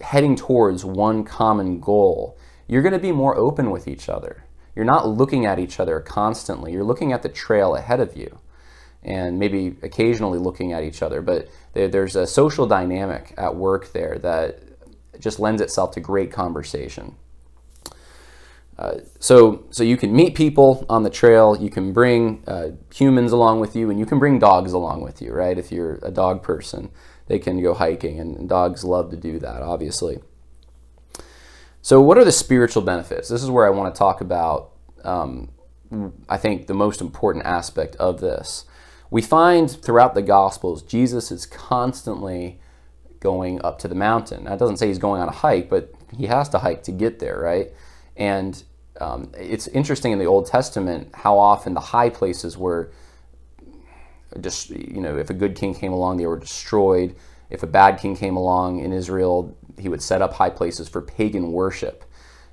heading 0.00 0.36
towards 0.36 0.84
one 0.84 1.24
common 1.24 1.80
goal, 1.80 2.38
you're 2.68 2.82
going 2.82 2.92
to 2.92 2.98
be 2.98 3.12
more 3.12 3.36
open 3.36 3.70
with 3.70 3.88
each 3.88 4.08
other. 4.08 4.44
You're 4.76 4.84
not 4.84 5.08
looking 5.08 5.46
at 5.46 5.58
each 5.58 5.80
other 5.80 5.98
constantly. 6.00 6.72
You're 6.72 6.84
looking 6.84 7.12
at 7.12 7.22
the 7.22 7.30
trail 7.30 7.74
ahead 7.74 7.98
of 7.98 8.16
you 8.16 8.38
and 9.02 9.38
maybe 9.38 9.76
occasionally 9.82 10.38
looking 10.38 10.72
at 10.72 10.84
each 10.84 11.00
other. 11.00 11.22
But 11.22 11.48
there's 11.72 12.14
a 12.14 12.26
social 12.26 12.66
dynamic 12.66 13.32
at 13.38 13.56
work 13.56 13.92
there 13.92 14.18
that 14.18 14.60
just 15.18 15.40
lends 15.40 15.62
itself 15.62 15.92
to 15.92 16.00
great 16.00 16.30
conversation. 16.30 17.16
Uh, 18.78 18.98
so, 19.18 19.64
so 19.70 19.82
you 19.82 19.96
can 19.96 20.14
meet 20.14 20.34
people 20.34 20.84
on 20.90 21.02
the 21.02 21.08
trail. 21.08 21.56
You 21.58 21.70
can 21.70 21.94
bring 21.94 22.42
uh, 22.46 22.72
humans 22.94 23.32
along 23.32 23.60
with 23.60 23.74
you, 23.74 23.88
and 23.88 23.98
you 23.98 24.04
can 24.04 24.18
bring 24.18 24.38
dogs 24.38 24.74
along 24.74 25.00
with 25.00 25.22
you, 25.22 25.32
right? 25.32 25.56
If 25.56 25.72
you're 25.72 25.98
a 26.02 26.10
dog 26.10 26.42
person, 26.42 26.90
they 27.26 27.38
can 27.38 27.62
go 27.62 27.72
hiking, 27.72 28.20
and 28.20 28.46
dogs 28.46 28.84
love 28.84 29.10
to 29.10 29.16
do 29.16 29.38
that, 29.38 29.62
obviously. 29.62 30.18
So, 31.86 32.00
what 32.00 32.18
are 32.18 32.24
the 32.24 32.32
spiritual 32.32 32.82
benefits? 32.82 33.28
This 33.28 33.44
is 33.44 33.48
where 33.48 33.64
I 33.64 33.70
want 33.70 33.94
to 33.94 33.96
talk 33.96 34.20
about. 34.20 34.72
Um, 35.04 35.50
I 36.28 36.36
think 36.36 36.66
the 36.66 36.74
most 36.74 37.00
important 37.00 37.44
aspect 37.44 37.94
of 38.00 38.20
this. 38.20 38.64
We 39.08 39.22
find 39.22 39.70
throughout 39.70 40.16
the 40.16 40.22
Gospels, 40.22 40.82
Jesus 40.82 41.30
is 41.30 41.46
constantly 41.46 42.58
going 43.20 43.64
up 43.64 43.78
to 43.78 43.86
the 43.86 43.94
mountain. 43.94 44.48
It 44.48 44.58
doesn't 44.58 44.78
say 44.78 44.88
he's 44.88 44.98
going 44.98 45.22
on 45.22 45.28
a 45.28 45.30
hike, 45.30 45.68
but 45.68 45.94
he 46.18 46.26
has 46.26 46.48
to 46.48 46.58
hike 46.58 46.82
to 46.82 46.90
get 46.90 47.20
there, 47.20 47.38
right? 47.38 47.70
And 48.16 48.60
um, 49.00 49.30
it's 49.38 49.68
interesting 49.68 50.10
in 50.10 50.18
the 50.18 50.26
Old 50.26 50.46
Testament 50.46 51.10
how 51.14 51.38
often 51.38 51.74
the 51.74 51.80
high 51.94 52.10
places 52.10 52.58
were 52.58 52.90
just, 54.40 54.70
you 54.70 55.00
know, 55.00 55.16
if 55.16 55.30
a 55.30 55.34
good 55.34 55.54
king 55.54 55.72
came 55.72 55.92
along, 55.92 56.16
they 56.16 56.26
were 56.26 56.40
destroyed. 56.40 57.14
If 57.48 57.62
a 57.62 57.68
bad 57.68 58.00
king 58.00 58.16
came 58.16 58.36
along 58.36 58.80
in 58.80 58.92
Israel, 58.92 59.56
he 59.78 59.88
would 59.88 60.02
set 60.02 60.22
up 60.22 60.34
high 60.34 60.50
places 60.50 60.88
for 60.88 61.02
pagan 61.02 61.52
worship. 61.52 62.04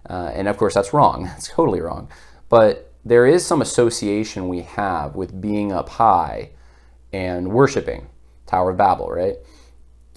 Uh, 0.10 0.32
and 0.34 0.48
of 0.48 0.58
course, 0.58 0.74
that's 0.74 0.94
wrong. 0.94 1.30
It's 1.38 1.48
totally 1.48 1.82
wrong. 1.82 2.10
But 2.50 2.92
there 3.06 3.26
is 3.26 3.46
some 3.46 3.62
association 3.62 4.48
we 4.48 4.62
have 4.62 5.16
with 5.16 5.42
being 5.42 5.72
up 5.72 5.90
high 5.90 6.52
and 7.12 7.52
worshiping 7.52 8.08
Tower 8.46 8.72
of 8.72 8.78
Babel, 8.78 9.10
right? 9.10 9.36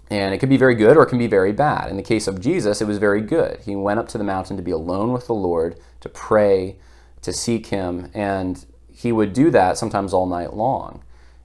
And 0.09 0.35
it 0.35 0.39
can 0.39 0.49
be 0.49 0.57
very 0.57 0.75
good 0.75 0.97
or 0.97 1.03
it 1.03 1.09
can 1.09 1.19
be 1.19 1.27
very 1.27 1.53
bad. 1.53 1.91
In 1.91 1.97
the 1.97 2.03
case 2.03 2.29
of 2.29 2.41
Jesus, 2.41 2.81
it 2.81 2.87
was 2.87 2.99
very 2.99 3.21
good. 3.21 3.61
He 3.65 3.75
went 3.75 3.99
up 3.99 4.09
to 4.09 4.19
the 4.19 4.25
mountain 4.25 4.57
to 4.57 4.63
be 4.63 4.71
alone 4.71 5.13
with 5.13 5.27
the 5.27 5.35
Lord, 5.35 5.79
to 6.01 6.09
pray, 6.09 6.77
to 7.23 7.33
seek 7.33 7.67
Him, 7.67 8.11
and 8.15 8.65
he 8.97 9.13
would 9.13 9.33
do 9.35 9.51
that 9.51 9.77
sometimes 9.77 10.15
all 10.15 10.27
night 10.27 10.55
long. 10.55 11.03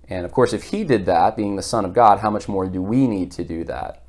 And 0.08 0.25
of 0.25 0.32
course, 0.32 0.53
if 0.53 0.63
he 0.63 0.84
did 0.84 1.06
that, 1.06 1.36
being 1.36 1.56
the 1.56 1.62
Son 1.62 1.84
of 1.84 1.94
God, 1.94 2.20
how 2.20 2.30
much 2.30 2.48
more 2.48 2.65
do 2.68 2.82
we 2.82 3.08
need 3.08 3.32
to 3.34 3.44
do 3.44 3.63
that? 3.65 4.00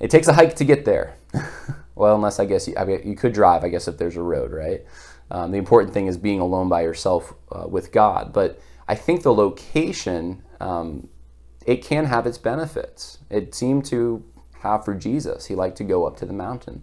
It 0.00 0.10
takes 0.10 0.28
a 0.28 0.32
hike 0.32 0.56
to 0.56 0.64
get 0.64 0.84
there. 0.84 1.16
well, 1.94 2.14
unless 2.14 2.38
I 2.38 2.44
guess 2.44 2.68
you, 2.68 2.74
I 2.76 2.84
mean, 2.84 3.00
you 3.04 3.16
could 3.16 3.32
drive, 3.32 3.64
I 3.64 3.68
guess, 3.68 3.88
if 3.88 3.98
there's 3.98 4.16
a 4.16 4.22
road, 4.22 4.52
right? 4.52 4.84
Um, 5.30 5.50
the 5.50 5.58
important 5.58 5.92
thing 5.92 6.06
is 6.06 6.16
being 6.16 6.40
alone 6.40 6.68
by 6.68 6.82
yourself 6.82 7.34
uh, 7.50 7.66
with 7.66 7.92
God. 7.92 8.32
But 8.32 8.60
I 8.86 8.94
think 8.94 9.22
the 9.22 9.34
location, 9.34 10.42
um, 10.60 11.08
it 11.64 11.82
can 11.82 12.04
have 12.04 12.26
its 12.26 12.38
benefits. 12.38 13.18
It 13.30 13.54
seemed 13.54 13.84
to 13.86 14.24
have 14.60 14.84
for 14.84 14.94
Jesus. 14.94 15.46
He 15.46 15.54
liked 15.54 15.76
to 15.78 15.84
go 15.84 16.06
up 16.06 16.16
to 16.18 16.26
the 16.26 16.32
mountain. 16.32 16.82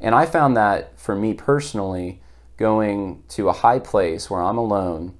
And 0.00 0.14
I 0.14 0.26
found 0.26 0.56
that 0.56 0.98
for 0.98 1.14
me 1.14 1.34
personally, 1.34 2.22
going 2.56 3.22
to 3.28 3.48
a 3.48 3.52
high 3.52 3.78
place 3.78 4.30
where 4.30 4.42
I'm 4.42 4.58
alone, 4.58 5.14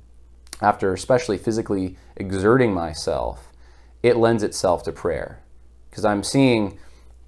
after 0.60 0.92
especially 0.92 1.38
physically 1.38 1.96
exerting 2.16 2.72
myself, 2.72 3.48
it 4.02 4.16
lends 4.16 4.42
itself 4.42 4.82
to 4.84 4.92
prayer. 4.92 5.40
Because 5.90 6.04
I'm 6.04 6.22
seeing 6.22 6.78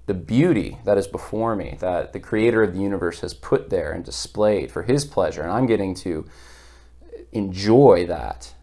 the 0.05 0.13
beauty 0.13 0.77
that 0.85 0.97
is 0.97 1.07
before 1.07 1.55
me, 1.55 1.77
that 1.79 2.13
the 2.13 2.19
creator 2.19 2.61
of 2.61 2.73
the 2.73 2.79
universe 2.79 3.21
has 3.21 3.33
put 3.33 3.69
there 3.69 3.91
and 3.91 4.05
displayed 4.05 4.71
for 4.71 4.83
his 4.83 5.05
pleasure. 5.05 5.41
And 5.41 5.51
I'm 5.51 5.65
getting 5.65 5.95
to 5.95 6.27
enjoy 7.31 8.05
that. 8.07 8.53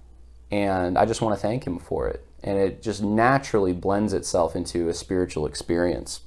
And 0.50 0.96
I 0.96 1.04
just 1.04 1.20
want 1.20 1.37
to 1.37 1.40
thank 1.40 1.66
him 1.66 1.78
for 1.78 2.08
it. 2.08 2.25
And 2.44 2.58
it 2.58 2.82
just 2.82 3.02
naturally 3.02 3.72
blends 3.72 4.12
itself 4.12 4.54
into 4.54 4.88
a 4.88 4.94
spiritual 4.94 5.46
experience. 5.46 6.20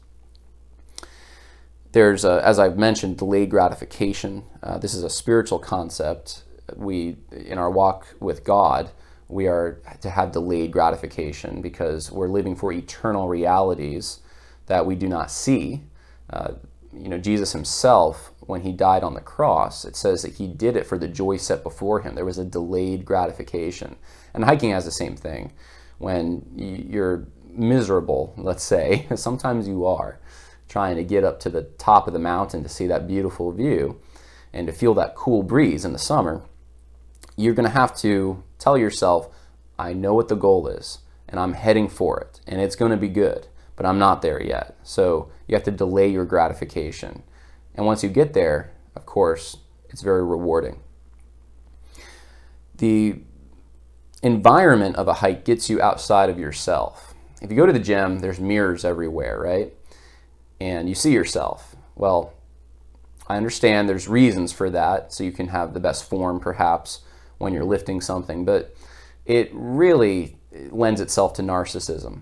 There's, 1.91 2.25
a, 2.25 2.41
as 2.43 2.59
I've 2.59 2.77
mentioned, 2.77 3.17
delayed 3.17 3.49
gratification. 3.49 4.43
Uh, 4.61 4.77
this 4.77 4.93
is 4.93 5.03
a 5.03 5.09
spiritual 5.09 5.59
concept. 5.59 6.43
We, 6.75 7.17
in 7.31 7.57
our 7.57 7.71
walk 7.71 8.15
with 8.19 8.43
God, 8.43 8.91
we 9.29 9.47
are 9.47 9.79
to 10.01 10.09
have 10.09 10.33
delayed 10.33 10.71
gratification 10.71 11.61
because 11.61 12.11
we're 12.11 12.27
living 12.27 12.55
for 12.55 12.73
eternal 12.73 13.29
realities 13.29 14.19
that 14.67 14.85
we 14.85 14.95
do 14.95 15.07
not 15.07 15.31
see. 15.31 15.81
Uh, 16.29 16.53
you 16.93 17.09
know, 17.09 17.17
Jesus 17.17 17.51
himself, 17.51 18.31
when 18.39 18.61
he 18.61 18.71
died 18.71 19.03
on 19.03 19.13
the 19.13 19.21
cross, 19.21 19.85
it 19.85 19.95
says 19.95 20.21
that 20.21 20.35
he 20.35 20.47
did 20.47 20.75
it 20.75 20.85
for 20.85 20.97
the 20.97 21.07
joy 21.07 21.37
set 21.37 21.63
before 21.63 22.01
him. 22.01 22.15
There 22.15 22.25
was 22.25 22.37
a 22.37 22.45
delayed 22.45 23.05
gratification. 23.05 23.97
And 24.33 24.45
hiking 24.45 24.71
has 24.71 24.85
the 24.85 24.91
same 24.91 25.15
thing. 25.15 25.53
When 25.97 26.45
you're 26.55 27.27
miserable, 27.49 28.33
let's 28.37 28.63
say, 28.63 29.07
sometimes 29.15 29.67
you 29.67 29.85
are, 29.85 30.19
trying 30.67 30.95
to 30.95 31.03
get 31.03 31.23
up 31.23 31.39
to 31.41 31.49
the 31.49 31.63
top 31.77 32.07
of 32.07 32.13
the 32.13 32.19
mountain 32.19 32.63
to 32.63 32.69
see 32.69 32.87
that 32.87 33.07
beautiful 33.07 33.51
view 33.51 33.99
and 34.53 34.67
to 34.67 34.73
feel 34.73 34.93
that 34.93 35.15
cool 35.15 35.43
breeze 35.43 35.85
in 35.85 35.93
the 35.93 35.99
summer, 35.99 36.41
you're 37.35 37.53
going 37.53 37.67
to 37.67 37.77
have 37.77 37.95
to 37.97 38.43
tell 38.57 38.77
yourself, 38.77 39.29
I 39.77 39.93
know 39.93 40.13
what 40.13 40.29
the 40.29 40.35
goal 40.35 40.67
is, 40.67 40.99
and 41.27 41.39
I'm 41.39 41.53
heading 41.53 41.89
for 41.89 42.19
it, 42.19 42.39
and 42.47 42.61
it's 42.61 42.77
going 42.77 42.91
to 42.91 42.97
be 42.97 43.09
good 43.09 43.47
but 43.75 43.85
I'm 43.85 43.99
not 43.99 44.21
there 44.21 44.41
yet. 44.41 44.77
So 44.83 45.29
you 45.47 45.55
have 45.55 45.63
to 45.65 45.71
delay 45.71 46.07
your 46.07 46.25
gratification. 46.25 47.23
And 47.75 47.85
once 47.85 48.03
you 48.03 48.09
get 48.09 48.33
there, 48.33 48.71
of 48.95 49.05
course, 49.05 49.57
it's 49.89 50.01
very 50.01 50.23
rewarding. 50.23 50.79
The 52.77 53.21
environment 54.21 54.95
of 54.95 55.07
a 55.07 55.13
hike 55.13 55.45
gets 55.45 55.69
you 55.69 55.81
outside 55.81 56.29
of 56.29 56.39
yourself. 56.39 57.13
If 57.41 57.51
you 57.51 57.57
go 57.57 57.65
to 57.65 57.73
the 57.73 57.79
gym, 57.79 58.19
there's 58.19 58.39
mirrors 58.39 58.85
everywhere, 58.85 59.39
right? 59.39 59.73
And 60.59 60.89
you 60.89 60.95
see 60.95 61.11
yourself. 61.11 61.75
Well, 61.95 62.33
I 63.27 63.37
understand 63.37 63.89
there's 63.89 64.07
reasons 64.07 64.51
for 64.51 64.69
that, 64.69 65.11
so 65.11 65.23
you 65.23 65.31
can 65.31 65.49
have 65.49 65.73
the 65.73 65.79
best 65.79 66.09
form 66.09 66.39
perhaps 66.39 67.01
when 67.37 67.53
you're 67.53 67.65
lifting 67.65 67.99
something, 68.01 68.45
but 68.45 68.75
it 69.25 69.49
really 69.53 70.37
lends 70.51 71.01
itself 71.01 71.33
to 71.33 71.41
narcissism. 71.41 72.21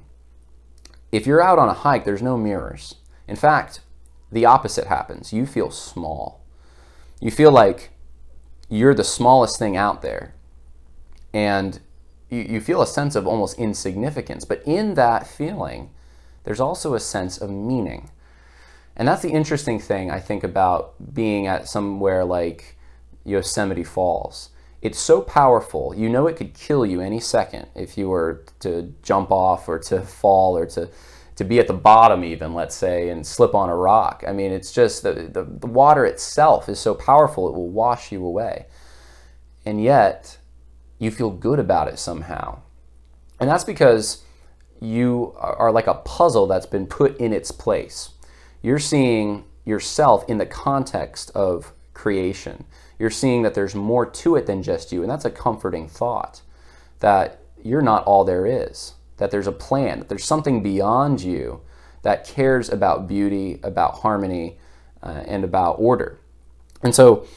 If 1.13 1.27
you're 1.27 1.43
out 1.43 1.60
on 1.60 1.70
a 1.70 1.74
hike, 1.74 2.05
there's 2.05 2.24
no 2.24 2.38
mirrors. 2.38 2.96
In 3.27 3.36
fact, 3.36 3.82
the 4.32 4.48
opposite 4.48 4.88
happens. 4.88 5.32
You 5.32 5.46
feel 5.46 5.70
small. 5.70 6.43
You 7.22 7.29
feel 7.29 7.51
like 7.51 7.91
you're 8.67 8.96
the 8.96 9.03
smallest 9.03 9.60
thing 9.60 9.77
out 9.77 10.01
there. 10.01 10.34
And 11.32 11.79
you, 12.32 12.39
you 12.39 12.60
feel 12.60 12.82
a 12.82 12.88
sense 12.88 13.15
of 13.15 13.27
almost 13.27 13.60
insignificance. 13.60 14.43
But 14.43 14.63
in 14.65 14.96
that 14.96 15.27
feeling, 15.27 15.91
there's 16.46 16.60
also 16.60 16.96
a 16.96 17.00
sense 17.00 17.38
of 17.38 17.51
meaning. 17.51 18.10
And 18.96 19.08
that's 19.08 19.22
the 19.22 19.34
interesting 19.34 19.79
thing 19.79 20.10
I 20.10 20.20
think 20.20 20.43
about 20.43 21.13
being 21.13 21.46
at 21.46 21.70
somewhere 21.70 22.25
like 22.25 22.75
Yosemite 23.24 23.84
Falls. 23.84 24.50
It's 24.83 24.99
so 24.99 25.21
powerful, 25.21 25.95
you 25.95 26.09
know 26.09 26.27
it 26.27 26.35
could 26.35 26.53
kill 26.53 26.85
you 26.85 26.99
any 26.99 27.21
second 27.21 27.67
if 27.73 27.97
you 27.97 28.09
were 28.09 28.43
to 28.59 28.93
jump 29.01 29.31
off 29.31 29.69
or 29.69 29.79
to 29.79 30.01
fall 30.01 30.57
or 30.57 30.65
to, 30.67 30.89
to 31.37 31.43
be 31.45 31.57
at 31.59 31.67
the 31.67 31.73
bottom, 31.73 32.25
even, 32.25 32.53
let's 32.53 32.75
say, 32.75 33.07
and 33.07 33.25
slip 33.25 33.55
on 33.55 33.69
a 33.69 33.75
rock. 33.77 34.25
I 34.27 34.33
mean, 34.33 34.51
it's 34.51 34.73
just 34.73 35.01
the, 35.01 35.13
the, 35.13 35.45
the 35.45 35.67
water 35.67 36.05
itself 36.05 36.67
is 36.67 36.79
so 36.79 36.93
powerful, 36.93 37.47
it 37.47 37.55
will 37.55 37.69
wash 37.69 38.11
you 38.11 38.25
away. 38.25 38.65
And 39.65 39.81
yet, 39.81 40.37
you 40.99 41.11
feel 41.11 41.31
good 41.31 41.59
about 41.59 41.87
it 41.87 41.97
somehow. 41.97 42.59
And 43.39 43.49
that's 43.49 43.63
because 43.63 44.23
you 44.81 45.33
are 45.37 45.71
like 45.71 45.87
a 45.87 45.93
puzzle 45.93 46.45
that's 46.45 46.65
been 46.65 46.87
put 46.87 47.17
in 47.19 47.31
its 47.31 47.51
place. 47.51 48.09
You're 48.61 48.79
seeing 48.79 49.45
yourself 49.63 50.25
in 50.27 50.39
the 50.39 50.45
context 50.45 51.31
of 51.33 51.71
creation. 51.93 52.65
You're 53.03 53.10
seeing 53.10 53.41
that 53.41 53.53
there's 53.53 53.75
more 53.75 54.05
to 54.05 54.38
it 54.38 54.45
than 54.45 54.63
just 54.63 54.93
you, 54.93 55.01
and 55.01 55.12
that's 55.12 55.25
a 55.25 55.29
comforting 55.29 55.89
thought 55.89 56.41
that 57.01 57.41
you're 57.62 57.81
not 57.81 58.05
all 58.05 58.24
there 58.24 58.45
is, 58.45 58.93
that 59.17 59.29
there's 59.29 59.45
a 59.45 59.51
plan, 59.51 60.00
that 60.00 60.07
there's 60.07 60.24
something 60.24 60.63
beyond 60.63 61.19
you 61.19 61.60
that 62.03 62.25
cares 62.25 62.69
about 62.69 63.10
beauty, 63.10 63.60
about 63.62 63.95
harmony, 63.95 64.57
uh, 65.01 65.22
and 65.27 65.43
about 65.43 65.74
order. 65.79 66.17
And 66.81 66.95
so, 66.95 67.27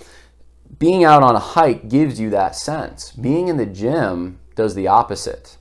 being 0.79 1.03
out 1.03 1.25
on 1.25 1.35
a 1.35 1.41
hike 1.41 1.89
gives 1.89 2.21
you 2.21 2.31
that 2.31 2.55
sense. 2.55 3.11
Being 3.11 3.49
in 3.49 3.57
the 3.57 3.67
gym 3.67 4.39
does 4.55 4.77
the 4.77 4.87
opposite, 4.87 5.57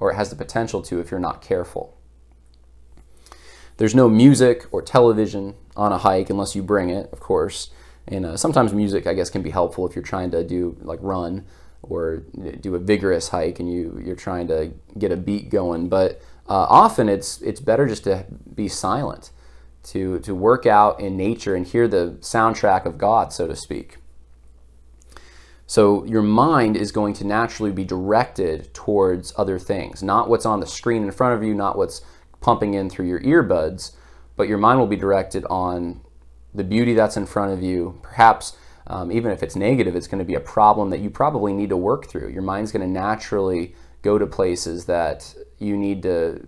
or 0.00 0.10
it 0.10 0.16
has 0.16 0.30
the 0.30 0.36
potential 0.36 0.82
to 0.82 0.98
if 0.98 1.12
you're 1.12 1.20
not 1.20 1.40
careful. 1.40 1.96
There's 3.76 3.94
no 3.94 4.08
music 4.08 4.66
or 4.72 4.82
television 4.82 5.54
on 5.76 5.92
a 5.92 5.98
hike 5.98 6.28
unless 6.28 6.56
you 6.56 6.62
bring 6.64 6.90
it, 6.90 7.08
of 7.12 7.20
course. 7.20 7.70
And 8.06 8.26
uh, 8.26 8.36
sometimes 8.36 8.72
music, 8.74 9.06
I 9.06 9.14
guess, 9.14 9.30
can 9.30 9.42
be 9.42 9.50
helpful 9.50 9.86
if 9.86 9.96
you're 9.96 10.04
trying 10.04 10.30
to 10.32 10.44
do 10.44 10.76
like 10.82 10.98
run 11.02 11.44
or 11.82 12.18
do 12.60 12.74
a 12.74 12.78
vigorous 12.78 13.28
hike 13.28 13.60
and 13.60 13.70
you 13.70 14.00
you're 14.04 14.16
trying 14.16 14.48
to 14.48 14.72
get 14.98 15.12
a 15.12 15.16
beat 15.16 15.50
going. 15.50 15.88
But 15.88 16.20
uh, 16.48 16.66
often 16.68 17.08
it's 17.08 17.40
it's 17.42 17.60
better 17.60 17.86
just 17.86 18.04
to 18.04 18.26
be 18.54 18.68
silent, 18.68 19.30
to 19.84 20.18
to 20.20 20.34
work 20.34 20.66
out 20.66 21.00
in 21.00 21.16
nature 21.16 21.54
and 21.54 21.66
hear 21.66 21.88
the 21.88 22.16
soundtrack 22.20 22.84
of 22.84 22.98
God, 22.98 23.32
so 23.32 23.46
to 23.46 23.56
speak. 23.56 23.98
So 25.66 26.04
your 26.04 26.22
mind 26.22 26.76
is 26.76 26.92
going 26.92 27.14
to 27.14 27.26
naturally 27.26 27.72
be 27.72 27.84
directed 27.84 28.74
towards 28.74 29.32
other 29.38 29.58
things, 29.58 30.02
not 30.02 30.28
what's 30.28 30.44
on 30.44 30.60
the 30.60 30.66
screen 30.66 31.04
in 31.04 31.10
front 31.10 31.34
of 31.34 31.42
you, 31.42 31.54
not 31.54 31.78
what's 31.78 32.02
pumping 32.42 32.74
in 32.74 32.90
through 32.90 33.06
your 33.06 33.20
earbuds, 33.20 33.92
but 34.36 34.46
your 34.46 34.58
mind 34.58 34.78
will 34.78 34.86
be 34.86 34.96
directed 34.96 35.46
on 35.46 36.02
the 36.54 36.64
beauty 36.64 36.94
that's 36.94 37.16
in 37.16 37.26
front 37.26 37.52
of 37.52 37.62
you. 37.62 37.98
Perhaps 38.02 38.56
um, 38.86 39.10
even 39.10 39.32
if 39.32 39.42
it's 39.42 39.56
negative, 39.56 39.96
it's 39.96 40.06
going 40.06 40.18
to 40.18 40.24
be 40.24 40.34
a 40.34 40.40
problem 40.40 40.90
that 40.90 41.00
you 41.00 41.10
probably 41.10 41.52
need 41.52 41.70
to 41.70 41.76
work 41.76 42.06
through. 42.06 42.28
Your 42.28 42.42
mind's 42.42 42.70
going 42.70 42.86
to 42.86 42.92
naturally 42.92 43.74
go 44.02 44.18
to 44.18 44.26
places 44.26 44.84
that 44.84 45.34
you 45.58 45.76
need 45.76 46.02
to 46.02 46.46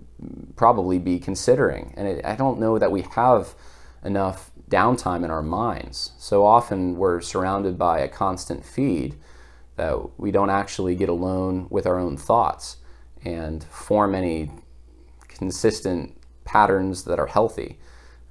probably 0.56 0.98
be 0.98 1.18
considering. 1.18 1.94
And 1.96 2.06
it, 2.06 2.24
I 2.24 2.36
don't 2.36 2.60
know 2.60 2.78
that 2.78 2.92
we 2.92 3.02
have 3.02 3.54
enough 4.04 4.50
downtime 4.68 5.24
in 5.24 5.30
our 5.30 5.42
minds. 5.42 6.12
So 6.18 6.44
often 6.44 6.96
we're 6.96 7.20
surrounded 7.20 7.78
by 7.78 8.00
a 8.00 8.08
constant 8.08 8.64
feed 8.64 9.16
that 9.76 10.18
we 10.18 10.30
don't 10.30 10.50
actually 10.50 10.94
get 10.94 11.08
alone 11.08 11.66
with 11.70 11.86
our 11.86 11.98
own 11.98 12.16
thoughts 12.16 12.76
and 13.24 13.64
form 13.64 14.14
any 14.14 14.50
consistent 15.28 16.16
patterns 16.44 17.04
that 17.04 17.18
are 17.18 17.26
healthy. 17.26 17.78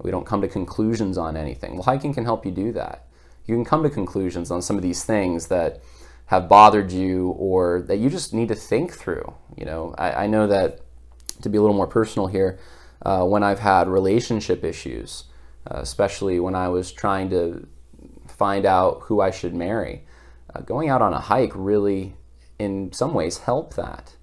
We 0.05 0.11
don't 0.11 0.23
come 0.23 0.41
to 0.41 0.47
conclusions 0.47 1.17
on 1.17 1.35
anything. 1.35 1.73
Well, 1.73 1.81
hiking 1.81 2.13
can 2.13 2.25
help 2.25 2.45
you 2.45 2.51
do 2.51 2.71
that. 2.73 3.07
You 3.47 3.55
can 3.55 3.65
come 3.65 3.81
to 3.81 3.89
conclusions 3.89 4.51
on 4.51 4.61
some 4.61 4.75
of 4.75 4.83
these 4.83 5.03
things 5.03 5.47
that 5.47 5.81
have 6.27 6.47
bothered 6.47 6.91
you 6.91 7.29
or 7.29 7.81
that 7.87 7.97
you 7.97 8.11
just 8.11 8.31
need 8.31 8.49
to 8.49 8.55
think 8.55 8.93
through. 8.93 9.33
You 9.57 9.65
know, 9.65 9.95
I, 9.97 10.25
I 10.25 10.27
know 10.27 10.45
that 10.45 10.81
to 11.41 11.49
be 11.49 11.57
a 11.57 11.61
little 11.61 11.75
more 11.75 11.87
personal 11.87 12.27
here, 12.27 12.59
uh, 13.01 13.25
when 13.25 13.41
I've 13.41 13.59
had 13.59 13.87
relationship 13.87 14.63
issues, 14.63 15.23
uh, 15.71 15.79
especially 15.79 16.39
when 16.39 16.53
I 16.53 16.67
was 16.67 16.91
trying 16.91 17.31
to 17.31 17.67
find 18.27 18.63
out 18.63 19.01
who 19.05 19.21
I 19.21 19.31
should 19.31 19.55
marry, 19.55 20.03
uh, 20.53 20.61
going 20.61 20.87
out 20.87 21.01
on 21.01 21.13
a 21.13 21.19
hike 21.19 21.53
really, 21.55 22.15
in 22.59 22.93
some 22.93 23.15
ways, 23.15 23.39
helped 23.39 23.75
that. 23.75 24.15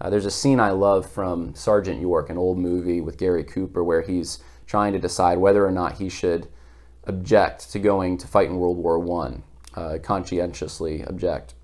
Uh, 0.00 0.10
there's 0.10 0.26
a 0.26 0.32
scene 0.32 0.58
I 0.58 0.70
love 0.70 1.08
from 1.08 1.54
Sergeant 1.54 2.00
York, 2.00 2.28
an 2.28 2.38
old 2.38 2.58
movie 2.58 3.00
with 3.00 3.18
Gary 3.18 3.44
Cooper, 3.44 3.84
where 3.84 4.02
he's 4.02 4.40
trying 4.68 4.92
to 4.92 5.00
decide 5.00 5.38
whether 5.38 5.66
or 5.66 5.72
not 5.72 5.94
he 5.94 6.08
should 6.08 6.46
object 7.06 7.72
to 7.72 7.80
going 7.80 8.18
to 8.18 8.28
fight 8.28 8.48
in 8.48 8.58
World 8.58 8.76
War 8.76 9.00
One, 9.00 9.42
uh, 9.74 9.98
conscientiously 10.00 11.02
object. 11.02 11.54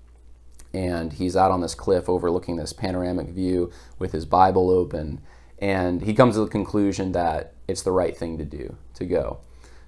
And 0.73 1.13
he's 1.13 1.37
out 1.37 1.51
on 1.51 1.61
this 1.61 1.75
cliff 1.75 2.09
overlooking 2.09 2.57
this 2.57 2.73
panoramic 2.73 3.29
view 3.29 3.71
with 3.97 4.11
his 4.11 4.25
Bible 4.25 4.69
open, 4.69 5.21
and 5.59 6.01
he 6.01 6.13
comes 6.13 6.35
to 6.35 6.41
the 6.41 6.51
conclusion 6.51 7.13
that 7.13 7.53
it's 7.65 7.83
the 7.83 7.93
right 7.93 8.17
thing 8.17 8.37
to 8.39 8.43
do 8.43 8.75
to 8.95 9.05
go. 9.05 9.39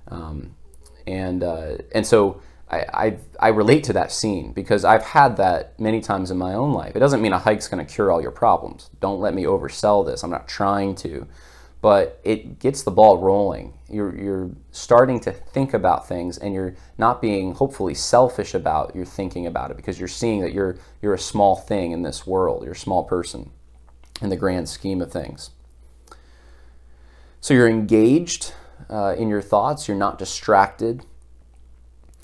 Um, 0.07 0.55
and 1.05 1.43
uh, 1.43 1.79
and 1.93 2.07
so 2.07 2.41
I, 2.69 2.85
I, 2.93 3.17
I 3.39 3.47
relate 3.49 3.83
to 3.85 3.93
that 3.93 4.11
scene 4.11 4.53
because 4.53 4.83
I've 4.85 5.03
had 5.03 5.37
that 5.37 5.79
many 5.79 6.01
times 6.01 6.31
in 6.31 6.37
my 6.37 6.53
own 6.53 6.73
life. 6.73 6.95
It 6.95 6.99
doesn't 6.99 7.21
mean 7.21 7.33
a 7.33 7.39
hike's 7.39 7.67
going 7.67 7.85
to 7.85 7.93
cure 7.93 8.11
all 8.11 8.21
your 8.21 8.31
problems. 8.31 8.89
Don't 8.99 9.19
let 9.19 9.33
me 9.33 9.43
oversell 9.43 10.05
this. 10.05 10.23
I'm 10.23 10.31
not 10.31 10.47
trying 10.47 10.95
to, 10.95 11.27
but 11.87 12.19
it 12.25 12.59
gets 12.59 12.83
the 12.83 12.91
ball 12.91 13.17
rolling. 13.17 13.73
You're 13.89 14.13
you're 14.13 14.51
starting 14.71 15.21
to 15.21 15.31
think 15.31 15.73
about 15.73 16.05
things, 16.05 16.37
and 16.37 16.53
you're 16.53 16.75
not 16.97 17.21
being 17.21 17.53
hopefully 17.53 17.93
selfish 17.93 18.53
about 18.53 18.93
your 18.93 19.05
thinking 19.05 19.47
about 19.47 19.71
it 19.71 19.77
because 19.77 19.97
you're 19.97 20.09
seeing 20.09 20.41
that 20.41 20.51
you're 20.51 20.75
you're 21.01 21.13
a 21.13 21.19
small 21.19 21.55
thing 21.55 21.93
in 21.93 22.01
this 22.01 22.27
world. 22.27 22.65
You're 22.65 22.73
a 22.73 22.75
small 22.75 23.05
person 23.05 23.51
in 24.21 24.27
the 24.27 24.35
grand 24.35 24.67
scheme 24.67 25.01
of 25.01 25.13
things. 25.13 25.51
So 27.39 27.53
you're 27.53 27.69
engaged 27.69 28.53
uh, 28.89 29.15
in 29.17 29.29
your 29.29 29.41
thoughts. 29.41 29.87
You're 29.87 29.95
not 29.95 30.19
distracted 30.19 31.05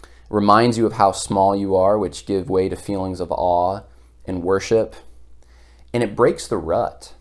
It 0.01 0.03
reminds 0.29 0.77
you 0.77 0.85
of 0.85 0.93
how 0.93 1.13
small 1.13 1.55
you 1.55 1.77
are, 1.77 1.97
which 1.97 2.25
give 2.25 2.49
way 2.49 2.67
to 2.67 2.75
feelings 2.75 3.21
of 3.21 3.31
awe 3.31 3.83
and 4.25 4.43
worship. 4.43 4.93
And 5.93 6.03
it 6.03 6.17
breaks 6.17 6.49
the 6.49 6.57
rut. 6.57 7.13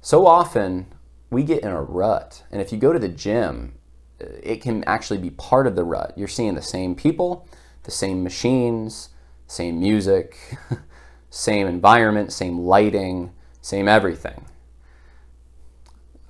So 0.00 0.26
often 0.26 0.86
we 1.30 1.44
get 1.44 1.62
in 1.62 1.70
a 1.70 1.82
rut. 1.82 2.42
And 2.50 2.60
if 2.60 2.72
you 2.72 2.78
go 2.78 2.92
to 2.92 2.98
the 2.98 3.08
gym, 3.08 3.74
it 4.18 4.60
can 4.60 4.84
actually 4.84 5.18
be 5.18 5.30
part 5.30 5.66
of 5.66 5.76
the 5.76 5.84
rut. 5.84 6.12
You're 6.16 6.28
seeing 6.28 6.54
the 6.54 6.62
same 6.62 6.94
people, 6.94 7.48
the 7.84 7.90
same 7.90 8.22
machines, 8.22 9.10
same 9.46 9.80
music, 9.80 10.36
same 11.30 11.66
environment, 11.66 12.32
same 12.32 12.58
lighting, 12.58 13.32
same 13.62 13.88
everything. 13.88 14.44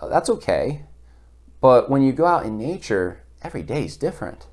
Uh, 0.01 0.09
that's 0.09 0.31
okay. 0.31 0.83
But 1.61 1.91
when 1.91 2.03
you 2.03 2.13
go 2.13 2.27
out 2.27 2.47
in 2.47 2.57
nature, 2.59 3.23
every 3.43 3.63
day 3.63 3.85
is 3.85 3.97
different. 3.97 4.47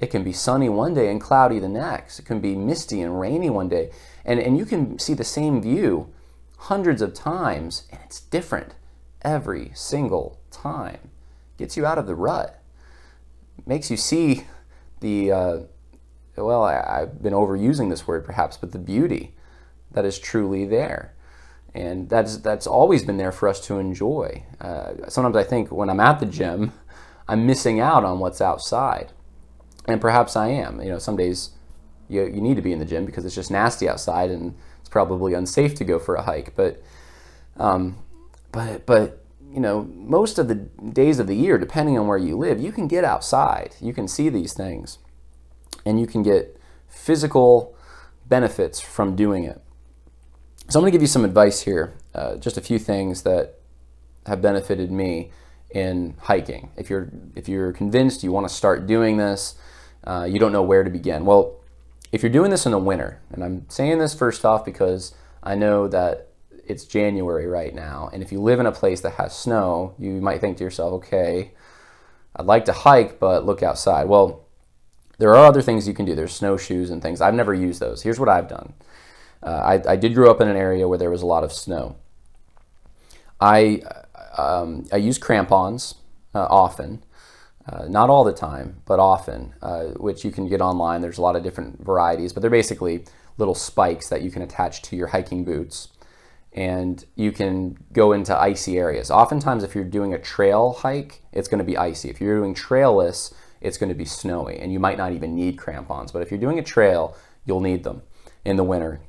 It 0.00 0.10
can 0.10 0.24
be 0.24 0.32
sunny 0.32 0.68
one 0.68 0.94
day 0.94 1.10
and 1.10 1.20
cloudy 1.20 1.58
the 1.58 1.68
next. 1.68 2.18
It 2.18 2.24
can 2.24 2.40
be 2.40 2.56
misty 2.56 3.00
and 3.00 3.20
rainy 3.20 3.50
one 3.50 3.68
day. 3.68 3.90
And, 4.24 4.40
and 4.40 4.56
you 4.58 4.64
can 4.64 4.98
see 4.98 5.14
the 5.14 5.24
same 5.24 5.62
view 5.62 6.12
hundreds 6.58 7.02
of 7.02 7.14
times, 7.14 7.84
and 7.90 8.00
it's 8.04 8.20
different 8.20 8.74
every 9.22 9.70
single 9.74 10.38
time. 10.50 11.10
Gets 11.56 11.76
you 11.76 11.86
out 11.86 11.98
of 11.98 12.06
the 12.06 12.14
rut. 12.14 12.62
Makes 13.66 13.90
you 13.90 13.96
see 13.96 14.46
the, 15.00 15.32
uh, 15.32 15.58
well, 16.36 16.62
I, 16.62 17.02
I've 17.02 17.22
been 17.22 17.32
overusing 17.32 17.90
this 17.90 18.06
word 18.06 18.24
perhaps, 18.24 18.56
but 18.56 18.72
the 18.72 18.78
beauty 18.78 19.34
that 19.92 20.04
is 20.04 20.18
truly 20.18 20.64
there. 20.64 21.14
And 21.74 22.08
that's, 22.08 22.38
that's 22.38 22.66
always 22.66 23.02
been 23.02 23.16
there 23.16 23.32
for 23.32 23.48
us 23.48 23.60
to 23.66 23.78
enjoy. 23.78 24.44
Uh, 24.60 25.08
sometimes 25.08 25.36
I 25.36 25.44
think 25.44 25.70
when 25.70 25.88
I'm 25.88 26.00
at 26.00 26.20
the 26.20 26.26
gym, 26.26 26.72
I'm 27.28 27.46
missing 27.46 27.80
out 27.80 28.04
on 28.04 28.18
what's 28.18 28.40
outside 28.40 29.12
and 29.86 30.00
perhaps 30.00 30.36
I 30.36 30.48
am. 30.48 30.80
You 30.80 30.90
know, 30.90 30.98
some 30.98 31.16
days 31.16 31.50
you, 32.08 32.24
you 32.24 32.40
need 32.40 32.56
to 32.56 32.62
be 32.62 32.72
in 32.72 32.78
the 32.78 32.84
gym 32.84 33.06
because 33.06 33.24
it's 33.24 33.34
just 33.34 33.50
nasty 33.50 33.88
outside 33.88 34.30
and 34.30 34.54
it's 34.80 34.88
probably 34.88 35.34
unsafe 35.34 35.74
to 35.76 35.84
go 35.84 35.98
for 35.98 36.14
a 36.14 36.22
hike. 36.22 36.54
But, 36.54 36.82
um, 37.56 37.98
but, 38.52 38.86
but 38.86 39.24
you 39.52 39.60
know, 39.60 39.84
most 39.94 40.38
of 40.38 40.48
the 40.48 40.54
days 40.54 41.18
of 41.18 41.26
the 41.26 41.36
year, 41.36 41.58
depending 41.58 41.98
on 41.98 42.06
where 42.06 42.18
you 42.18 42.36
live, 42.36 42.60
you 42.60 42.72
can 42.72 42.88
get 42.88 43.04
outside. 43.04 43.74
You 43.80 43.92
can 43.92 44.08
see 44.08 44.28
these 44.28 44.54
things, 44.54 44.98
and 45.84 46.00
you 46.00 46.06
can 46.06 46.22
get 46.22 46.58
physical 46.88 47.74
benefits 48.28 48.80
from 48.80 49.14
doing 49.14 49.44
it. 49.44 49.60
So 50.68 50.78
I'm 50.78 50.82
going 50.82 50.92
to 50.92 50.96
give 50.96 51.02
you 51.02 51.08
some 51.08 51.24
advice 51.24 51.62
here, 51.62 51.92
uh, 52.14 52.36
just 52.36 52.56
a 52.56 52.62
few 52.62 52.78
things 52.78 53.22
that 53.22 53.58
have 54.26 54.40
benefited 54.40 54.90
me 54.90 55.32
in 55.70 56.14
hiking. 56.18 56.70
If 56.76 56.88
you're 56.88 57.10
if 57.34 57.48
you're 57.48 57.72
convinced 57.72 58.22
you 58.22 58.32
want 58.32 58.48
to 58.48 58.54
start 58.54 58.86
doing 58.86 59.16
this, 59.16 59.54
uh, 60.04 60.26
you 60.30 60.38
don't 60.38 60.52
know 60.52 60.62
where 60.62 60.84
to 60.84 60.90
begin. 60.90 61.24
Well, 61.24 61.60
if 62.10 62.22
you're 62.22 62.32
doing 62.32 62.50
this 62.50 62.66
in 62.66 62.72
the 62.72 62.78
winter, 62.78 63.20
and 63.30 63.42
I'm 63.42 63.68
saying 63.68 63.98
this 63.98 64.14
first 64.14 64.44
off 64.44 64.64
because 64.64 65.14
I 65.42 65.54
know 65.54 65.88
that 65.88 66.28
it's 66.66 66.84
January 66.84 67.46
right 67.46 67.74
now, 67.74 68.08
and 68.12 68.22
if 68.22 68.32
you 68.32 68.40
live 68.40 68.60
in 68.60 68.66
a 68.66 68.72
place 68.72 69.00
that 69.02 69.14
has 69.14 69.36
snow, 69.36 69.94
you 69.98 70.12
might 70.20 70.40
think 70.40 70.56
to 70.58 70.64
yourself, 70.64 70.92
okay, 70.94 71.52
I'd 72.36 72.46
like 72.46 72.64
to 72.66 72.72
hike, 72.72 73.18
but 73.18 73.44
look 73.44 73.62
outside. 73.62 74.08
Well, 74.08 74.46
There 75.18 75.30
are 75.30 75.46
other 75.46 75.62
things 75.62 75.86
you 75.86 75.94
can 75.94 76.06
do. 76.06 76.14
There's 76.14 76.32
snowshoes 76.34 76.90
and 76.90 77.00
things. 77.02 77.20
I've 77.20 77.34
never 77.34 77.54
used 77.54 77.80
those. 77.80 78.02
Here's 78.02 78.18
what 78.18 78.28
I've 78.28 78.48
done. 78.48 78.72
Uh, 79.42 79.78
I, 79.86 79.92
I 79.92 79.96
did 79.96 80.14
grow 80.14 80.30
up 80.30 80.40
in 80.40 80.48
an 80.48 80.56
area 80.56 80.88
where 80.88 80.98
there 80.98 81.10
was 81.10 81.22
a 81.22 81.26
lot 81.26 81.44
of 81.44 81.52
snow. 81.52 81.96
I 83.40 83.82
um, 84.38 84.86
I 84.92 84.96
use 84.96 85.18
crampons 85.18 85.96
uh, 86.34 86.46
often, 86.48 87.02
uh, 87.68 87.84
not 87.88 88.08
all 88.08 88.24
the 88.24 88.32
time, 88.32 88.82
but 88.86 88.98
often, 88.98 89.54
uh, 89.62 89.84
which 89.98 90.24
you 90.24 90.30
can 90.30 90.48
get 90.48 90.60
online. 90.60 91.02
There's 91.02 91.18
a 91.18 91.22
lot 91.22 91.36
of 91.36 91.42
different 91.42 91.84
varieties, 91.84 92.32
but 92.32 92.40
they're 92.40 92.50
basically 92.50 93.04
little 93.36 93.54
spikes 93.54 94.08
that 94.08 94.22
you 94.22 94.30
can 94.30 94.42
attach 94.42 94.82
to 94.82 94.96
your 94.96 95.08
hiking 95.08 95.44
boots, 95.44 95.88
and 96.54 97.04
you 97.14 97.32
can 97.32 97.78
go 97.92 98.12
into 98.12 98.36
icy 98.36 98.78
areas. 98.78 99.10
Oftentimes, 99.10 99.64
if 99.64 99.74
you're 99.74 99.84
doing 99.84 100.12
a 100.12 100.18
trail 100.18 100.72
hike, 100.72 101.22
it's 101.32 101.48
going 101.48 101.58
to 101.58 101.64
be 101.64 101.76
icy. 101.76 102.10
If 102.10 102.20
you're 102.20 102.38
doing 102.38 102.54
trailless, 102.54 103.32
it's 103.60 103.78
going 103.78 103.88
to 103.88 103.94
be 103.94 104.04
snowy, 104.04 104.58
and 104.58 104.72
you 104.72 104.78
might 104.78 104.98
not 104.98 105.12
even 105.12 105.34
need 105.34 105.56
crampons. 105.56 106.12
But 106.12 106.22
if 106.22 106.30
you're 106.30 106.40
doing 106.40 106.58
a 106.58 106.62
trail, 106.62 107.16
you'll 107.44 107.60
need 107.60 107.84
them 107.84 108.02
in 108.44 108.56
the 108.56 108.64
winter. 108.64 109.00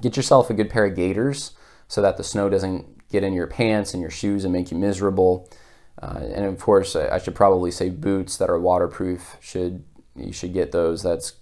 Get 0.00 0.16
yourself 0.16 0.50
a 0.50 0.54
good 0.54 0.70
pair 0.70 0.84
of 0.84 0.94
gaiters 0.94 1.52
so 1.88 2.02
that 2.02 2.16
the 2.16 2.24
snow 2.24 2.48
doesn't 2.48 3.08
get 3.08 3.24
in 3.24 3.32
your 3.32 3.46
pants 3.46 3.94
and 3.94 4.00
your 4.00 4.10
shoes 4.10 4.44
and 4.44 4.52
make 4.52 4.70
you 4.70 4.76
miserable. 4.76 5.50
Uh, 6.00 6.20
and 6.34 6.44
of 6.44 6.60
course, 6.60 6.94
I 6.94 7.18
should 7.18 7.34
probably 7.34 7.70
say 7.70 7.88
boots 7.88 8.36
that 8.36 8.50
are 8.50 8.58
waterproof. 8.58 9.36
Should 9.40 9.84
you 10.14 10.32
should 10.32 10.52
get 10.52 10.72
those. 10.72 11.02
That 11.02 11.32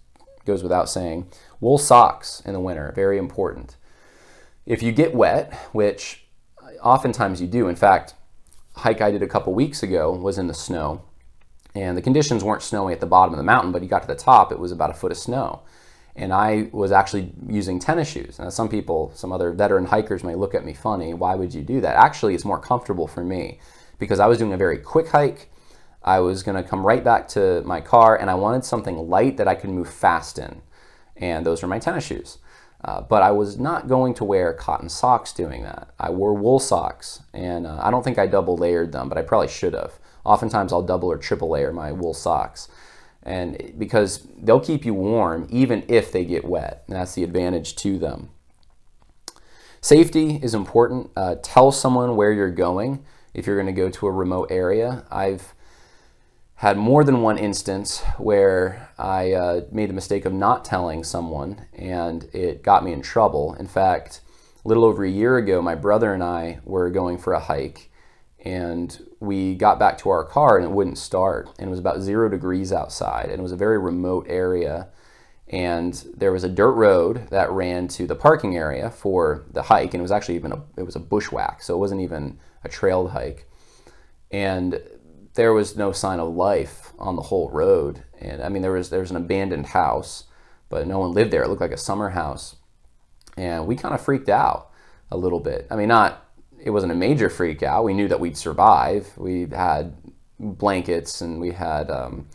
goes 0.45 0.63
without 0.63 0.89
saying. 0.89 1.29
Wool 1.61 1.79
socks 1.79 2.41
in 2.45 2.53
the 2.53 2.61
winter, 2.61 2.93
very 2.95 3.19
important. 3.19 3.77
If 4.67 4.83
you 4.83 4.93
get 4.93 5.15
wet, 5.15 5.55
which 5.73 6.27
oftentimes 6.83 7.41
you 7.41 7.47
do, 7.47 7.69
in 7.69 7.77
fact, 7.77 8.15
hike 8.75 9.01
I 9.01 9.11
did 9.11 9.23
a 9.23 9.29
couple 9.29 9.55
weeks 9.55 9.83
ago 9.83 10.13
was 10.13 10.39
in 10.39 10.49
the 10.49 10.55
snow, 10.55 11.03
and 11.75 11.97
the 11.97 12.03
conditions 12.03 12.45
weren't 12.45 12.63
snowy 12.63 12.93
at 12.93 13.01
the 13.01 13.07
bottom 13.07 13.33
of 13.33 13.39
the 13.39 13.45
mountain, 13.45 13.73
but 13.73 13.83
you 13.83 13.89
got 13.89 14.03
to 14.03 14.09
the 14.09 14.15
top, 14.15 14.53
it 14.53 14.59
was 14.59 14.73
about 14.73 14.91
a 14.91 14.95
foot 14.95 15.13
of 15.13 15.19
snow 15.19 15.63
and 16.17 16.33
I 16.33 16.69
was 16.73 16.93
actually 16.93 17.33
using 17.47 17.79
tennis 17.79 18.11
shoes. 18.11 18.39
Now, 18.39 18.49
some 18.49 18.69
people, 18.69 19.13
some 19.15 19.33
other 19.33 19.53
veteran 19.53 19.85
hikers 19.85 20.25
may 20.25 20.35
look 20.35 20.55
at 20.55 20.65
me 20.65 20.73
funny. 20.73 21.13
Why 21.13 21.35
would 21.35 21.55
you 21.55 21.63
do 21.63 21.81
that? 21.83 21.97
Actually, 21.97 22.35
it's 22.35 22.45
more 22.45 22.59
comfortable 22.59 23.07
for 23.07 23.23
me 23.23 23.61
because 23.99 24.19
I 24.19 24.27
was 24.27 24.39
doing 24.39 24.55
a 24.55 24.57
very 24.57 24.79
quick 24.79 25.09
hike. 25.09 25.51
I 26.03 26.21
was 26.21 26.43
going 26.43 26.63
to 26.63 26.69
come 26.69 26.87
right 26.87 27.05
back 27.05 27.29
to 27.29 27.63
my 27.63 27.81
car, 27.81 28.17
and 28.17 28.31
I 28.31 28.35
wanted 28.35 28.65
something 28.65 28.97
light 29.09 29.37
that 29.37 29.49
I 29.49 29.55
could 29.55 29.71
move 29.71 29.91
fast 29.91 30.39
in, 30.39 30.63
and 31.17 31.45
those 31.45 31.63
are 31.63 31.67
my 31.67 31.79
tennis 31.79 32.07
shoes. 32.07 32.39
Uh, 32.87 33.03
but 33.03 33.23
I 33.23 33.33
was 33.33 33.59
not 33.59 33.89
going 33.89 34.15
to 34.15 34.25
wear 34.25 34.55
cotton 34.55 34.89
socks 34.89 35.33
doing 35.33 35.63
that. 35.65 35.89
I 35.99 36.09
wore 36.09 36.33
wool 36.33 36.59
socks, 36.59 37.21
and 37.35 37.67
uh, 37.67 37.81
I 37.83 37.91
don't 37.91 38.03
think 38.03 38.19
I 38.19 38.27
double 38.27 38.57
layered 38.57 38.93
them, 38.93 39.11
but 39.11 39.19
I 39.19 39.23
probably 39.23 39.49
should 39.49 39.75
have. 39.75 39.99
Oftentimes, 40.25 40.73
I'll 40.73 40.83
double 40.83 41.11
or 41.11 41.19
triple 41.19 41.51
layer 41.51 41.73
my 41.73 41.93
wool 41.93 42.15
socks 42.15 42.69
and 43.27 43.75
because 43.77 44.27
they'll 44.41 44.61
keep 44.61 44.87
you 44.87 44.95
warm 44.95 45.49
even 45.51 45.85
if 45.89 46.13
they 46.13 46.25
get 46.25 46.45
wet. 46.45 46.85
And 46.87 46.97
that's 46.97 47.15
the 47.15 47.25
advantage 47.25 47.75
to 47.77 47.99
them. 47.99 48.31
Safety 49.81 50.37
is 50.43 50.55
important. 50.55 51.11
Uh, 51.17 51.35
tell 51.43 51.73
someone 51.73 52.17
where 52.17 52.33
you're 52.33 52.51
going 52.51 53.05
if 53.35 53.47
you're 53.47 53.57
going 53.57 53.67
to 53.67 53.73
go 53.73 53.91
to 53.91 54.07
a 54.07 54.13
remote 54.13 54.51
area. 54.51 55.05
I've 55.11 55.55
had 56.57 56.79
more 56.79 57.05
than 57.05 57.21
one 57.21 57.37
instance 57.37 58.01
where 58.17 58.91
I 58.99 59.33
uh, 59.33 59.61
made 59.71 59.91
the 59.91 59.95
mistake 59.95 60.25
of 60.25 60.33
not 60.33 60.65
telling 60.65 61.05
someone 61.05 61.67
and 61.75 62.25
it 62.33 62.63
got 62.63 62.83
me 62.83 62.93
in 62.93 63.03
trouble. 63.03 63.55
In 63.55 63.67
fact, 63.67 64.23
a 64.65 64.69
little 64.69 64.85
over 64.85 65.05
a 65.05 65.11
year 65.11 65.37
ago, 65.37 65.61
my 65.61 65.75
brother 65.75 66.15
and 66.15 66.23
I 66.23 66.61
were 66.65 66.91
going 66.91 67.19
for 67.19 67.35
a 67.35 67.41
hike 67.41 67.91
and 68.43 69.07
we 69.21 69.55
got 69.55 69.79
back 69.79 69.99
to 69.99 70.09
our 70.09 70.25
car 70.25 70.57
and 70.57 70.65
it 70.65 70.71
wouldn't 70.71 70.99
start 70.99 71.51
and 71.59 71.67
it 71.67 71.71
was 71.71 71.79
about 71.79 72.01
zero 72.01 72.29
degrees 72.29 72.73
outside 72.73 73.27
and 73.27 73.39
it 73.39 73.43
was 73.43 73.53
a 73.53 73.57
very 73.57 73.79
remote 73.79 74.25
area 74.29 74.89
and 75.49 76.07
there 76.17 76.33
was 76.33 76.45
a 76.45 76.49
dirt 76.49 76.73
road 76.73 77.29
that 77.31 77.51
ran 77.51 77.87
to 77.89 78.07
the 78.07 78.15
parking 78.15 78.57
area 78.57 78.91
for 78.91 79.45
the 79.53 79.63
hike 79.63 79.93
and 79.93 80.01
it 80.01 80.03
was 80.03 80.13
actually 80.13 80.37
even 80.37 80.53
a 80.53 80.63
it 80.77 80.85
was 80.85 80.97
a 80.97 81.01
bushwhack 81.01 81.63
so 81.63 81.75
it 81.75 81.79
wasn't 81.79 82.01
even 82.01 82.39
a 82.63 82.69
trailed 82.69 83.11
hike 83.11 83.49
and 84.31 84.81
there 85.37 85.53
was 85.53 85.77
no 85.77 85.93
sign 85.93 86.21
of 86.21 86.35
life 86.35 86.93
on 86.99 87.17
the 87.17 87.23
whole 87.23 87.51
road 87.51 88.03
and 88.21 88.43
i 88.43 88.49
mean 88.49 88.63
there 88.63 88.73
was 88.73 88.91
there 88.91 89.01
was 89.01 89.11
an 89.11 89.17
abandoned 89.17 89.67
house 89.67 90.25
but 90.69 90.87
no 90.87 90.99
one 90.99 91.13
lived 91.13 91.31
there 91.31 91.43
it 91.43 91.49
looked 91.49 91.61
like 91.61 91.71
a 91.71 91.77
summer 91.77 92.11
house 92.11 92.57
and 93.37 93.67
we 93.67 93.77
kind 93.77 93.95
of 93.95 94.01
freaked 94.01 94.29
out 94.29 94.71
a 95.11 95.17
little 95.17 95.41
bit 95.41 95.67
i 95.71 95.77
mean 95.77 95.89
not 95.89 96.27
it 96.67 96.71
wasn't 96.71 96.93
a 96.93 96.97
major 96.97 97.31
freak 97.31 97.63
out. 97.63 97.85
We 97.85 97.95
knew 97.95 98.09
that 98.09 98.21
we'd 98.21 98.37
survive. 98.37 99.13
We 99.17 99.47
had 99.47 99.97
blankets 100.39 101.21
and 101.21 101.41
we 101.41 101.53
had 101.53 101.91
um, 101.91 102.29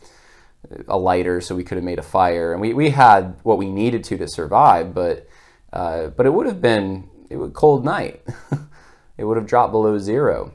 a 0.88 0.96
lighter, 0.96 1.40
so 1.40 1.54
we 1.54 1.64
could 1.64 1.76
have 1.76 1.84
made 1.84 1.98
a 1.98 2.02
fire, 2.02 2.52
and 2.52 2.60
we, 2.60 2.72
we 2.72 2.90
had 2.90 3.36
what 3.42 3.58
we 3.58 3.70
needed 3.70 4.04
to 4.04 4.16
to 4.16 4.26
survive. 4.28 4.94
But 4.94 5.28
uh, 5.72 6.08
but 6.08 6.26
it 6.26 6.30
would 6.30 6.46
have 6.46 6.60
been 6.60 7.08
it 7.28 7.36
was 7.36 7.50
cold 7.52 7.84
night. 7.84 8.22
it 9.18 9.24
would 9.24 9.36
have 9.36 9.46
dropped 9.46 9.72
below 9.72 9.98
zero, 9.98 10.54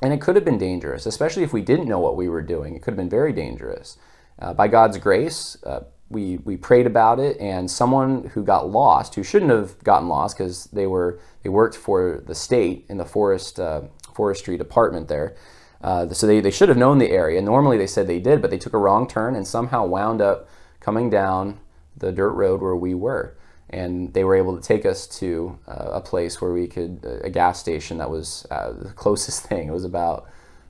and 0.00 0.12
it 0.12 0.20
could 0.20 0.36
have 0.36 0.44
been 0.44 0.58
dangerous, 0.58 1.06
especially 1.06 1.42
if 1.42 1.52
we 1.52 1.62
didn't 1.62 1.88
know 1.88 1.98
what 1.98 2.16
we 2.16 2.28
were 2.28 2.42
doing. 2.42 2.74
It 2.74 2.82
could 2.82 2.92
have 2.92 2.98
been 2.98 3.10
very 3.10 3.32
dangerous. 3.32 3.96
Uh, 4.38 4.54
by 4.54 4.68
God's 4.68 4.98
grace, 4.98 5.56
uh, 5.64 5.80
we 6.10 6.38
we 6.38 6.56
prayed 6.56 6.86
about 6.86 7.18
it, 7.18 7.38
and 7.38 7.70
someone 7.70 8.30
who 8.34 8.42
got 8.42 8.70
lost, 8.70 9.14
who 9.14 9.22
shouldn't 9.22 9.50
have 9.50 9.82
gotten 9.84 10.08
lost 10.08 10.36
because 10.36 10.66
they 10.66 10.86
were 10.86 11.18
they 11.42 11.48
worked 11.48 11.76
for 11.76 12.22
the 12.26 12.34
state 12.34 12.86
in 12.88 12.96
the 12.96 13.04
forest 13.04 13.60
uh, 13.60 13.82
forestry 14.14 14.56
department 14.56 15.08
there. 15.08 15.36
Uh, 15.80 16.08
so 16.08 16.26
they, 16.26 16.40
they 16.40 16.50
should 16.50 16.68
have 16.68 16.78
known 16.78 16.98
the 16.98 17.10
area. 17.10 17.40
Normally 17.40 17.78
they 17.78 17.86
said 17.86 18.06
they 18.06 18.18
did, 18.18 18.42
but 18.42 18.50
they 18.50 18.58
took 18.58 18.72
a 18.72 18.78
wrong 18.78 19.06
turn 19.06 19.36
and 19.36 19.46
somehow 19.46 19.86
wound 19.86 20.20
up 20.20 20.48
coming 20.80 21.08
down 21.08 21.60
the 21.96 22.10
dirt 22.10 22.32
road 22.32 22.60
where 22.60 22.74
we 22.74 22.94
were. 22.94 23.36
And 23.70 24.12
they 24.14 24.24
were 24.24 24.34
able 24.34 24.56
to 24.56 24.62
take 24.62 24.86
us 24.86 25.06
to 25.18 25.58
uh, 25.68 25.90
a 25.92 26.00
place 26.00 26.40
where 26.40 26.52
we 26.52 26.66
could, 26.66 27.00
uh, 27.04 27.18
a 27.26 27.30
gas 27.30 27.60
station 27.60 27.98
that 27.98 28.10
was 28.10 28.46
uh, 28.50 28.72
the 28.72 28.88
closest 28.96 29.44
thing. 29.44 29.68
It 29.68 29.72
was 29.72 29.84
about, 29.84 30.26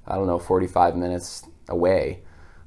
I 0.06 0.16
don't 0.16 0.26
know, 0.26 0.38
45 0.38 0.96
minutes 0.96 1.46
away 1.68 2.22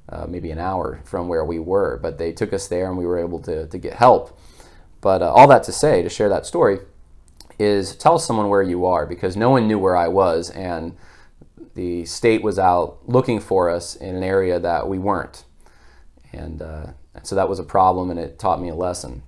uh, 0.10 0.26
maybe 0.28 0.52
an 0.52 0.60
hour 0.60 1.02
from 1.06 1.28
where 1.28 1.46
we 1.46 1.60
were. 1.60 1.98
But 1.98 2.18
they 2.18 2.32
took 2.32 2.54
us 2.54 2.68
there 2.68 2.88
and 2.88 2.98
we 2.98 3.06
were 3.06 3.20
able 3.20 3.40
to, 3.42 3.68
to 3.68 3.78
get 3.78 3.94
help. 3.94 4.38
But 5.00 5.22
uh, 5.22 5.32
all 5.32 5.48
that 5.48 5.64
to 5.64 5.72
say, 5.72 6.04
to 6.04 6.10
share 6.10 6.30
that 6.30 6.46
story, 6.46 6.80
is 7.58 7.96
tell 7.96 8.20
someone 8.20 8.50
where 8.50 8.64
you 8.64 8.86
are 8.86 9.06
because 9.06 9.36
no 9.36 9.50
one 9.50 9.68
knew 9.68 9.78
where 9.78 9.96
I 9.96 10.08
was 10.08 10.50
and 10.50 10.96
the 11.76 12.06
state 12.06 12.42
was 12.42 12.60
out 12.60 13.00
looking 13.08 13.40
for 13.40 13.70
us 13.70 13.96
in 13.96 14.16
an 14.16 14.24
area 14.24 14.60
that 14.60 14.88
we 14.88 14.98
weren't. 15.00 15.46
And 16.34 16.62
uh, 16.62 16.88
so 17.24 17.36
that 17.36 17.50
was 17.50 17.60
a 17.60 17.64
problem 17.64 18.10
and 18.10 18.20
it 18.20 18.40
taught 18.40 18.62
me 18.62 18.70
a 18.70 18.76
lesson. 18.76 19.24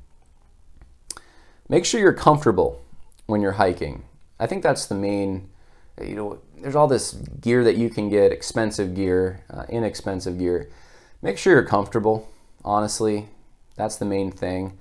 Make 1.69 1.85
sure 1.85 1.99
you're 1.99 2.13
comfortable 2.13 2.81
when 3.25 3.41
you're 3.41 3.53
hiking. 3.53 4.03
I 4.39 4.47
think 4.47 4.63
that's 4.63 4.85
the 4.85 4.95
main, 4.95 5.49
you 6.01 6.15
know, 6.15 6.39
there's 6.57 6.75
all 6.75 6.87
this 6.87 7.13
gear 7.13 7.63
that 7.63 7.77
you 7.77 7.89
can 7.89 8.09
get, 8.09 8.31
expensive 8.31 8.95
gear, 8.95 9.43
uh, 9.49 9.65
inexpensive 9.69 10.37
gear. 10.37 10.69
Make 11.21 11.37
sure 11.37 11.53
you're 11.53 11.63
comfortable, 11.63 12.29
honestly. 12.63 13.29
That's 13.75 13.95
the 13.95 14.05
main 14.05 14.31
thing. 14.31 14.77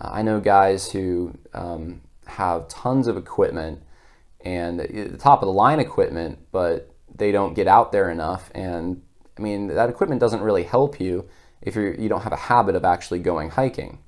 Uh, 0.00 0.10
I 0.12 0.22
know 0.22 0.40
guys 0.40 0.92
who 0.92 1.34
um, 1.52 2.00
have 2.26 2.68
tons 2.68 3.06
of 3.06 3.16
equipment 3.16 3.82
and 4.42 4.80
the 4.80 5.18
top 5.18 5.42
of 5.42 5.46
the 5.46 5.52
line 5.52 5.80
equipment, 5.80 6.38
but 6.52 6.90
they 7.14 7.32
don't 7.32 7.54
get 7.54 7.66
out 7.66 7.92
there 7.92 8.10
enough. 8.10 8.50
And 8.54 9.02
I 9.36 9.42
mean, 9.42 9.68
that 9.68 9.90
equipment 9.90 10.20
doesn't 10.20 10.40
really 10.40 10.62
help 10.62 11.00
you 11.00 11.28
if 11.60 11.74
you're, 11.74 11.94
you 11.94 12.08
don't 12.08 12.22
have 12.22 12.32
a 12.32 12.36
habit 12.36 12.74
of 12.74 12.84
actually 12.84 13.18
going 13.18 13.50
hiking. 13.50 13.98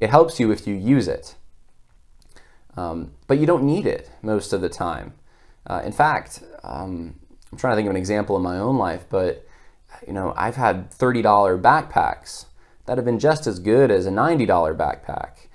It 0.00 0.10
helps 0.10 0.40
you 0.40 0.50
if 0.50 0.66
you 0.66 0.74
use 0.74 1.08
it, 1.08 1.34
um, 2.76 3.12
but 3.26 3.38
you 3.38 3.46
don't 3.46 3.64
need 3.64 3.86
it 3.86 4.10
most 4.22 4.52
of 4.52 4.60
the 4.60 4.68
time. 4.68 5.14
Uh, 5.66 5.82
in 5.84 5.92
fact, 5.92 6.42
um, 6.62 7.18
I'm 7.50 7.58
trying 7.58 7.72
to 7.72 7.76
think 7.76 7.86
of 7.86 7.90
an 7.90 7.96
example 7.96 8.36
in 8.36 8.42
my 8.42 8.58
own 8.58 8.76
life, 8.76 9.04
but 9.08 9.46
you 10.06 10.12
know, 10.12 10.34
I've 10.36 10.56
had 10.56 10.90
$30 10.90 11.22
backpacks 11.60 12.46
that 12.86 12.98
have 12.98 13.04
been 13.04 13.18
just 13.18 13.46
as 13.46 13.58
good 13.58 13.90
as 13.90 14.06
a 14.06 14.10
$90 14.10 14.46
backpack. 14.76 15.46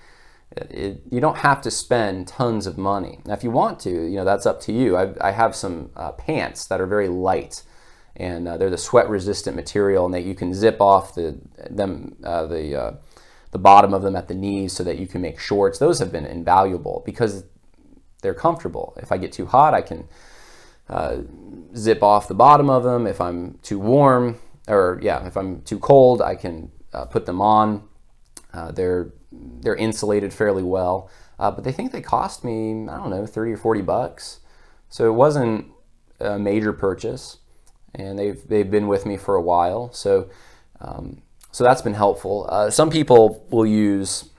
It, 0.51 0.71
it, 0.71 1.01
you 1.10 1.21
don't 1.21 1.38
have 1.38 1.62
to 1.62 1.71
spend 1.71 2.27
tons 2.27 2.67
of 2.67 2.77
money. 2.77 3.19
Now, 3.25 3.34
if 3.34 3.43
you 3.43 3.51
want 3.51 3.79
to, 3.81 3.89
you 3.89 4.17
know, 4.17 4.25
that's 4.25 4.45
up 4.45 4.60
to 4.62 4.73
you. 4.73 4.97
I, 4.97 5.13
I 5.21 5.31
have 5.31 5.55
some 5.55 5.91
uh, 5.95 6.12
pants 6.12 6.65
that 6.65 6.81
are 6.81 6.86
very 6.86 7.07
light, 7.07 7.63
and 8.17 8.47
uh, 8.47 8.57
they're 8.57 8.69
the 8.69 8.77
sweat-resistant 8.77 9.55
material, 9.55 10.05
and 10.05 10.13
that 10.13 10.23
you 10.23 10.36
can 10.36 10.53
zip 10.53 10.81
off 10.81 11.15
the 11.15 11.39
them 11.69 12.17
uh, 12.25 12.45
the 12.47 12.75
uh, 12.75 12.91
the 13.51 13.59
bottom 13.59 13.93
of 13.93 14.01
them 14.01 14.15
at 14.15 14.27
the 14.27 14.33
knees 14.33 14.73
so 14.73 14.83
that 14.83 14.97
you 14.97 15.07
can 15.07 15.21
make 15.21 15.39
shorts. 15.39 15.77
Those 15.77 15.99
have 15.99 16.11
been 16.11 16.25
invaluable 16.25 17.03
because 17.05 17.43
they're 18.21 18.33
comfortable. 18.33 18.93
If 18.97 19.11
I 19.11 19.17
get 19.17 19.31
too 19.31 19.45
hot, 19.45 19.73
I 19.73 19.81
can 19.81 20.07
uh, 20.89 21.17
zip 21.75 22.01
off 22.01 22.27
the 22.27 22.33
bottom 22.33 22.69
of 22.69 22.83
them. 22.83 23.05
If 23.05 23.19
I'm 23.19 23.59
too 23.61 23.79
warm, 23.79 24.39
or 24.67 24.99
yeah, 25.01 25.25
if 25.25 25.35
I'm 25.35 25.61
too 25.61 25.79
cold, 25.79 26.21
I 26.21 26.35
can 26.35 26.71
uh, 26.93 27.05
put 27.05 27.25
them 27.25 27.41
on. 27.41 27.87
Uh, 28.53 28.71
they're 28.71 29.13
they're 29.31 29.75
insulated 29.75 30.33
fairly 30.33 30.63
well, 30.63 31.09
uh, 31.39 31.51
but 31.51 31.63
they 31.63 31.71
think 31.71 31.91
they 31.91 32.01
cost 32.01 32.43
me 32.43 32.71
I 32.89 32.97
don't 32.97 33.09
know 33.09 33.25
30 33.25 33.53
or 33.53 33.57
40 33.57 33.81
bucks. 33.81 34.39
So 34.89 35.07
it 35.07 35.13
wasn't 35.13 35.67
a 36.19 36.37
major 36.37 36.73
purchase, 36.73 37.37
and 37.95 38.19
they've 38.19 38.41
they've 38.47 38.69
been 38.69 38.87
with 38.87 39.05
me 39.05 39.17
for 39.17 39.35
a 39.35 39.41
while. 39.41 39.91
So 39.93 40.29
um, 40.79 41.21
so 41.51 41.63
that's 41.63 41.81
been 41.81 41.93
helpful. 41.93 42.47
Uh, 42.49 42.69
some 42.69 42.89
people 42.89 43.45
will 43.49 43.65
use 43.65 44.29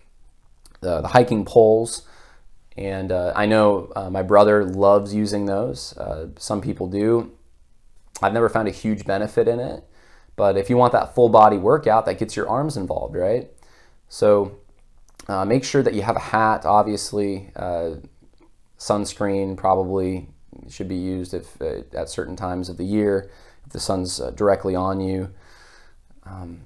the, 0.80 1.02
the 1.02 1.08
hiking 1.08 1.44
poles, 1.44 2.02
and 2.76 3.12
uh, 3.12 3.32
I 3.36 3.46
know 3.46 3.92
uh, 3.94 4.08
my 4.08 4.22
brother 4.22 4.64
loves 4.64 5.14
using 5.14 5.46
those. 5.46 5.96
Uh, 5.98 6.28
some 6.38 6.60
people 6.62 6.88
do. 6.88 7.32
I've 8.22 8.32
never 8.32 8.48
found 8.48 8.68
a 8.68 8.70
huge 8.70 9.04
benefit 9.04 9.46
in 9.46 9.60
it, 9.60 9.84
but 10.36 10.56
if 10.56 10.70
you 10.70 10.76
want 10.76 10.92
that 10.92 11.14
full 11.14 11.28
body 11.28 11.58
workout, 11.58 12.06
that 12.06 12.18
gets 12.18 12.34
your 12.34 12.48
arms 12.48 12.76
involved, 12.76 13.14
right? 13.14 13.50
So 14.08 14.58
uh, 15.28 15.44
make 15.44 15.64
sure 15.64 15.82
that 15.82 15.94
you 15.94 16.02
have 16.02 16.16
a 16.16 16.20
hat, 16.20 16.64
obviously. 16.64 17.50
Uh, 17.54 17.96
sunscreen 18.78 19.56
probably 19.56 20.28
should 20.68 20.88
be 20.88 20.96
used 20.96 21.34
if 21.34 21.60
at 21.60 22.08
certain 22.08 22.36
times 22.36 22.68
of 22.68 22.76
the 22.76 22.84
year 22.84 23.30
if 23.64 23.72
the 23.72 23.78
sun's 23.78 24.18
directly 24.34 24.74
on 24.74 25.00
you. 25.00 25.32
Um, 26.24 26.62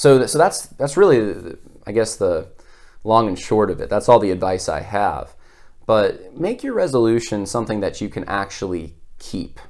so, 0.00 0.24
so 0.24 0.38
that's 0.38 0.62
that's 0.62 0.96
really, 0.96 1.58
I 1.86 1.92
guess, 1.92 2.16
the 2.16 2.48
long 3.04 3.28
and 3.28 3.38
short 3.38 3.70
of 3.70 3.82
it. 3.82 3.90
That's 3.90 4.08
all 4.08 4.18
the 4.18 4.30
advice 4.30 4.66
I 4.66 4.80
have. 4.80 5.34
But 5.84 6.34
make 6.34 6.62
your 6.62 6.72
resolution 6.72 7.44
something 7.44 7.80
that 7.80 8.00
you 8.00 8.08
can 8.08 8.24
actually 8.24 8.94
keep. 9.18 9.60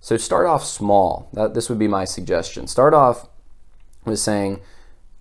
So 0.00 0.16
start 0.16 0.48
off 0.48 0.64
small. 0.64 1.30
That, 1.34 1.54
this 1.54 1.68
would 1.68 1.78
be 1.78 1.86
my 1.86 2.04
suggestion. 2.04 2.66
Start 2.66 2.94
off 2.94 3.28
with 4.04 4.18
saying, 4.18 4.60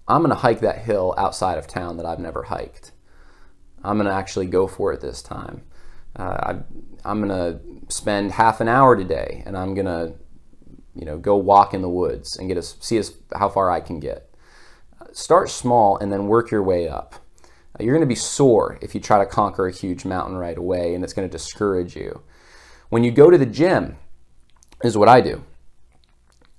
I'm 0.07 0.21
going 0.21 0.31
to 0.31 0.41
hike 0.41 0.61
that 0.61 0.79
hill 0.79 1.13
outside 1.15 1.59
of 1.59 1.67
town 1.67 1.97
that 1.97 2.07
I've 2.07 2.17
never 2.17 2.41
hiked. 2.41 2.91
I'm 3.83 3.97
going 3.97 4.09
to 4.09 4.15
actually 4.15 4.47
go 4.47 4.65
for 4.65 4.91
it 4.93 4.99
this 4.99 5.21
time. 5.21 5.61
Uh, 6.15 6.61
I, 7.05 7.11
am 7.11 7.21
going 7.21 7.29
to 7.29 7.59
spend 7.93 8.31
half 8.31 8.61
an 8.61 8.67
hour 8.67 8.95
today, 8.95 9.43
and 9.45 9.55
I'm 9.55 9.75
going 9.75 9.85
to, 9.85 10.15
you 10.95 11.05
know, 11.05 11.19
go 11.19 11.35
walk 11.35 11.75
in 11.75 11.83
the 11.83 11.89
woods 11.89 12.35
and 12.35 12.47
get 12.47 12.57
a, 12.57 12.63
see 12.63 12.97
as, 12.97 13.13
how 13.37 13.47
far 13.47 13.69
I 13.69 13.79
can 13.79 13.99
get 13.99 14.28
start 15.13 15.49
small 15.49 15.97
and 15.97 16.11
then 16.11 16.27
work 16.27 16.51
your 16.51 16.63
way 16.63 16.87
up. 16.87 17.15
Uh, 17.45 17.83
you're 17.83 17.93
going 17.93 18.01
to 18.01 18.07
be 18.07 18.15
sore 18.15 18.77
if 18.81 18.93
you 18.93 19.01
try 19.01 19.19
to 19.19 19.25
conquer 19.25 19.67
a 19.67 19.71
huge 19.71 20.05
mountain 20.05 20.35
right 20.35 20.57
away, 20.57 20.95
and 20.95 21.03
it's 21.03 21.13
going 21.13 21.27
to 21.27 21.31
discourage 21.31 21.95
you. 21.95 22.21
When 22.89 23.03
you 23.03 23.11
go 23.11 23.29
to 23.29 23.37
the 23.37 23.45
gym, 23.45 23.97
is 24.83 24.97
what 24.97 25.09
I 25.09 25.21
do. 25.21 25.43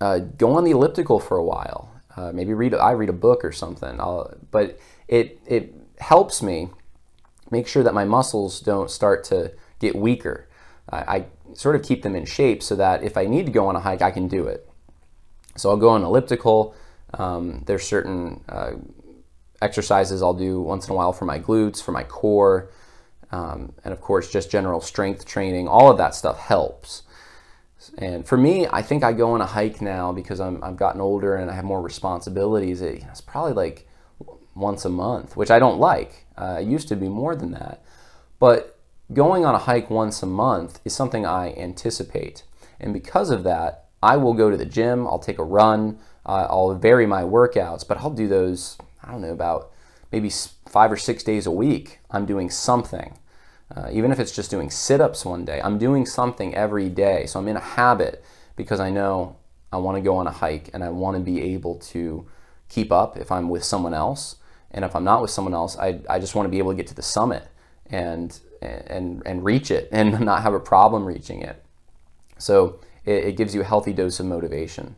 Uh, 0.01 0.19
go 0.19 0.53
on 0.53 0.65
the 0.65 0.71
elliptical 0.73 1.21
for 1.21 1.37
a 1.37 1.45
while. 1.45 1.91
Uh, 2.17 2.33
maybe 2.33 2.55
read. 2.55 2.75
I 2.75 2.93
read 2.93 3.09
a 3.09 3.15
book 3.15 3.45
or 3.45 3.53
something. 3.53 4.01
I'll, 4.01 4.35
but 4.51 4.79
it 5.09 5.41
it 5.47 5.75
helps 5.99 6.43
me 6.43 6.71
make 7.51 7.67
sure 7.67 7.83
that 7.83 7.95
my 7.95 8.05
muscles 8.05 8.61
don't 8.61 8.91
start 8.91 9.25
to 9.25 9.53
get 9.79 9.97
weaker. 9.97 10.49
I, 10.91 10.99
I 10.99 11.27
sort 11.55 11.77
of 11.77 11.83
keep 11.83 12.03
them 12.03 12.15
in 12.15 12.25
shape 12.25 12.63
so 12.63 12.77
that 12.77 13.03
if 13.03 13.17
I 13.17 13.27
need 13.27 13.47
to 13.47 13.53
go 13.53 13.67
on 13.67 13.77
a 13.77 13.81
hike, 13.81 14.03
I 14.03 14.11
can 14.11 14.29
do 14.29 14.47
it. 14.47 14.69
So 15.57 15.71
I'll 15.71 15.77
go 15.77 15.91
on 15.91 16.03
elliptical. 16.03 16.75
Um, 17.14 17.64
there's 17.66 17.87
certain 17.87 18.42
uh, 18.49 18.73
exercises 19.61 20.23
I'll 20.23 20.35
do 20.35 20.61
once 20.61 20.87
in 20.87 20.92
a 20.92 20.96
while 20.96 21.12
for 21.12 21.25
my 21.25 21.38
glutes, 21.38 21.83
for 21.83 21.92
my 21.92 22.05
core, 22.05 22.70
um, 23.33 23.73
and 23.85 23.92
of 23.92 24.01
course, 24.01 24.31
just 24.31 24.51
general 24.51 24.81
strength 24.81 25.25
training. 25.25 25.68
All 25.68 25.90
of 25.90 25.99
that 25.99 26.14
stuff 26.14 26.38
helps. 26.38 27.03
And 27.96 28.27
for 28.27 28.37
me, 28.37 28.66
I 28.66 28.83
think 28.83 29.03
I 29.03 29.12
go 29.12 29.33
on 29.33 29.40
a 29.40 29.46
hike 29.46 29.81
now 29.81 30.12
because 30.12 30.40
I'm, 30.40 30.62
I've 30.62 30.77
gotten 30.77 31.01
older 31.01 31.37
and 31.37 31.51
I 31.51 31.55
have 31.55 31.64
more 31.64 31.81
responsibilities. 31.81 32.83
It, 32.83 33.05
it's 33.09 33.20
probably 33.20 33.53
like 33.53 33.88
once 34.55 34.85
a 34.85 34.90
month, 34.90 35.37
which 35.37 35.51
I 35.51 35.59
don't 35.59 35.79
like. 35.79 36.27
Uh, 36.37 36.59
it 36.61 36.66
used 36.66 36.88
to 36.88 36.96
be 36.96 37.09
more 37.09 37.35
than 37.35 37.53
that. 37.53 37.83
But 38.38 38.79
going 39.12 39.44
on 39.44 39.55
a 39.55 39.59
hike 39.59 39.90
once 39.90 40.23
a 40.23 40.27
month 40.27 40.81
is 40.85 40.94
something 40.94 41.25
I 41.25 41.53
anticipate. 41.55 42.44
And 42.79 42.92
because 42.92 43.31
of 43.31 43.44
that, 43.44 43.87
I 44.03 44.16
will 44.16 44.35
go 44.35 44.51
to 44.51 44.57
the 44.57 44.66
gym, 44.66 45.07
I'll 45.07 45.18
take 45.18 45.38
a 45.38 45.44
run, 45.44 45.99
I'll 46.31 46.75
vary 46.75 47.07
my 47.07 47.23
workouts, 47.23 47.87
but 47.87 47.99
I'll 47.99 48.11
do 48.11 48.29
those, 48.29 48.79
I 49.03 49.11
don't 49.11 49.23
know, 49.23 49.33
about 49.33 49.73
maybe 50.12 50.31
five 50.69 50.90
or 50.90 50.97
six 50.97 51.23
days 51.23 51.47
a 51.47 51.51
week. 51.51 52.01
I'm 52.11 52.27
doing 52.27 52.51
something. 52.51 53.19
Uh, 53.75 53.88
even 53.93 54.11
if 54.11 54.19
it's 54.19 54.33
just 54.33 54.51
doing 54.51 54.71
sit 54.71 55.01
ups 55.01 55.25
one 55.25 55.45
day, 55.45 55.61
I'm 55.62 55.79
doing 55.79 56.05
something 56.05 56.55
every 56.55 56.88
day. 56.88 57.27
So 57.27 57.38
I'm 57.38 57.49
in 57.49 57.57
a 57.57 57.61
habit 57.61 58.25
because 58.57 58.81
I 58.81 58.90
know 58.90 59.37
I 59.73 59.77
want 59.77 59.97
to 59.97 60.01
go 60.01 60.16
on 60.16 60.27
a 60.27 60.33
hike 60.33 60.71
and 60.75 60.83
I 60.83 60.90
want 60.90 61.16
to 61.16 61.23
be 61.23 61.40
able 61.55 61.77
to 61.77 62.27
keep 62.69 62.90
up 62.90 63.16
if 63.16 63.31
I'm 63.31 63.49
with 63.49 63.62
someone 63.62 63.95
else. 63.95 64.37
And 64.73 64.85
if 64.85 64.95
I'm 64.97 65.05
not 65.05 65.23
with 65.23 65.31
someone 65.31 65.55
else, 65.55 65.77
I, 65.79 66.01
I 66.09 66.19
just 66.19 66.35
want 66.35 66.47
to 66.47 66.51
be 66.51 66.59
able 66.59 66.71
to 66.71 66.77
get 66.77 66.87
to 66.88 66.95
the 66.95 67.03
summit 67.03 67.47
and, 67.87 68.38
and, 68.61 69.23
and 69.25 69.45
reach 69.45 69.71
it 69.71 69.88
and 69.93 70.21
not 70.21 70.43
have 70.43 70.55
a 70.55 70.61
problem 70.61 71.05
reaching 71.05 71.43
it. 71.43 71.62
So 72.38 72.81
it, 73.05 73.25
it 73.25 73.37
gives 73.37 73.55
you 73.55 73.61
a 73.61 73.64
healthy 73.64 73.93
dose 73.93 74.19
of 74.21 74.27
motivation. 74.27 74.97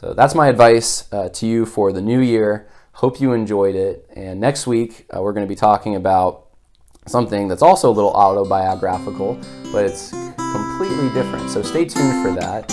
So 0.00 0.14
that's 0.14 0.34
my 0.34 0.48
advice 0.48 1.12
uh, 1.12 1.28
to 1.28 1.46
you 1.46 1.66
for 1.66 1.92
the 1.92 2.00
new 2.00 2.20
year. 2.20 2.70
Hope 2.92 3.20
you 3.20 3.34
enjoyed 3.34 3.74
it. 3.74 4.08
And 4.16 4.40
next 4.40 4.66
week, 4.66 5.04
uh, 5.14 5.20
we're 5.20 5.34
going 5.34 5.44
to 5.44 5.48
be 5.48 5.54
talking 5.54 5.94
about 5.94 6.46
something 7.06 7.48
that's 7.48 7.60
also 7.60 7.90
a 7.90 7.92
little 7.92 8.12
autobiographical, 8.14 9.38
but 9.70 9.84
it's 9.84 10.08
completely 10.08 11.10
different. 11.10 11.50
So 11.50 11.60
stay 11.60 11.84
tuned 11.84 12.24
for 12.24 12.32
that, 12.40 12.72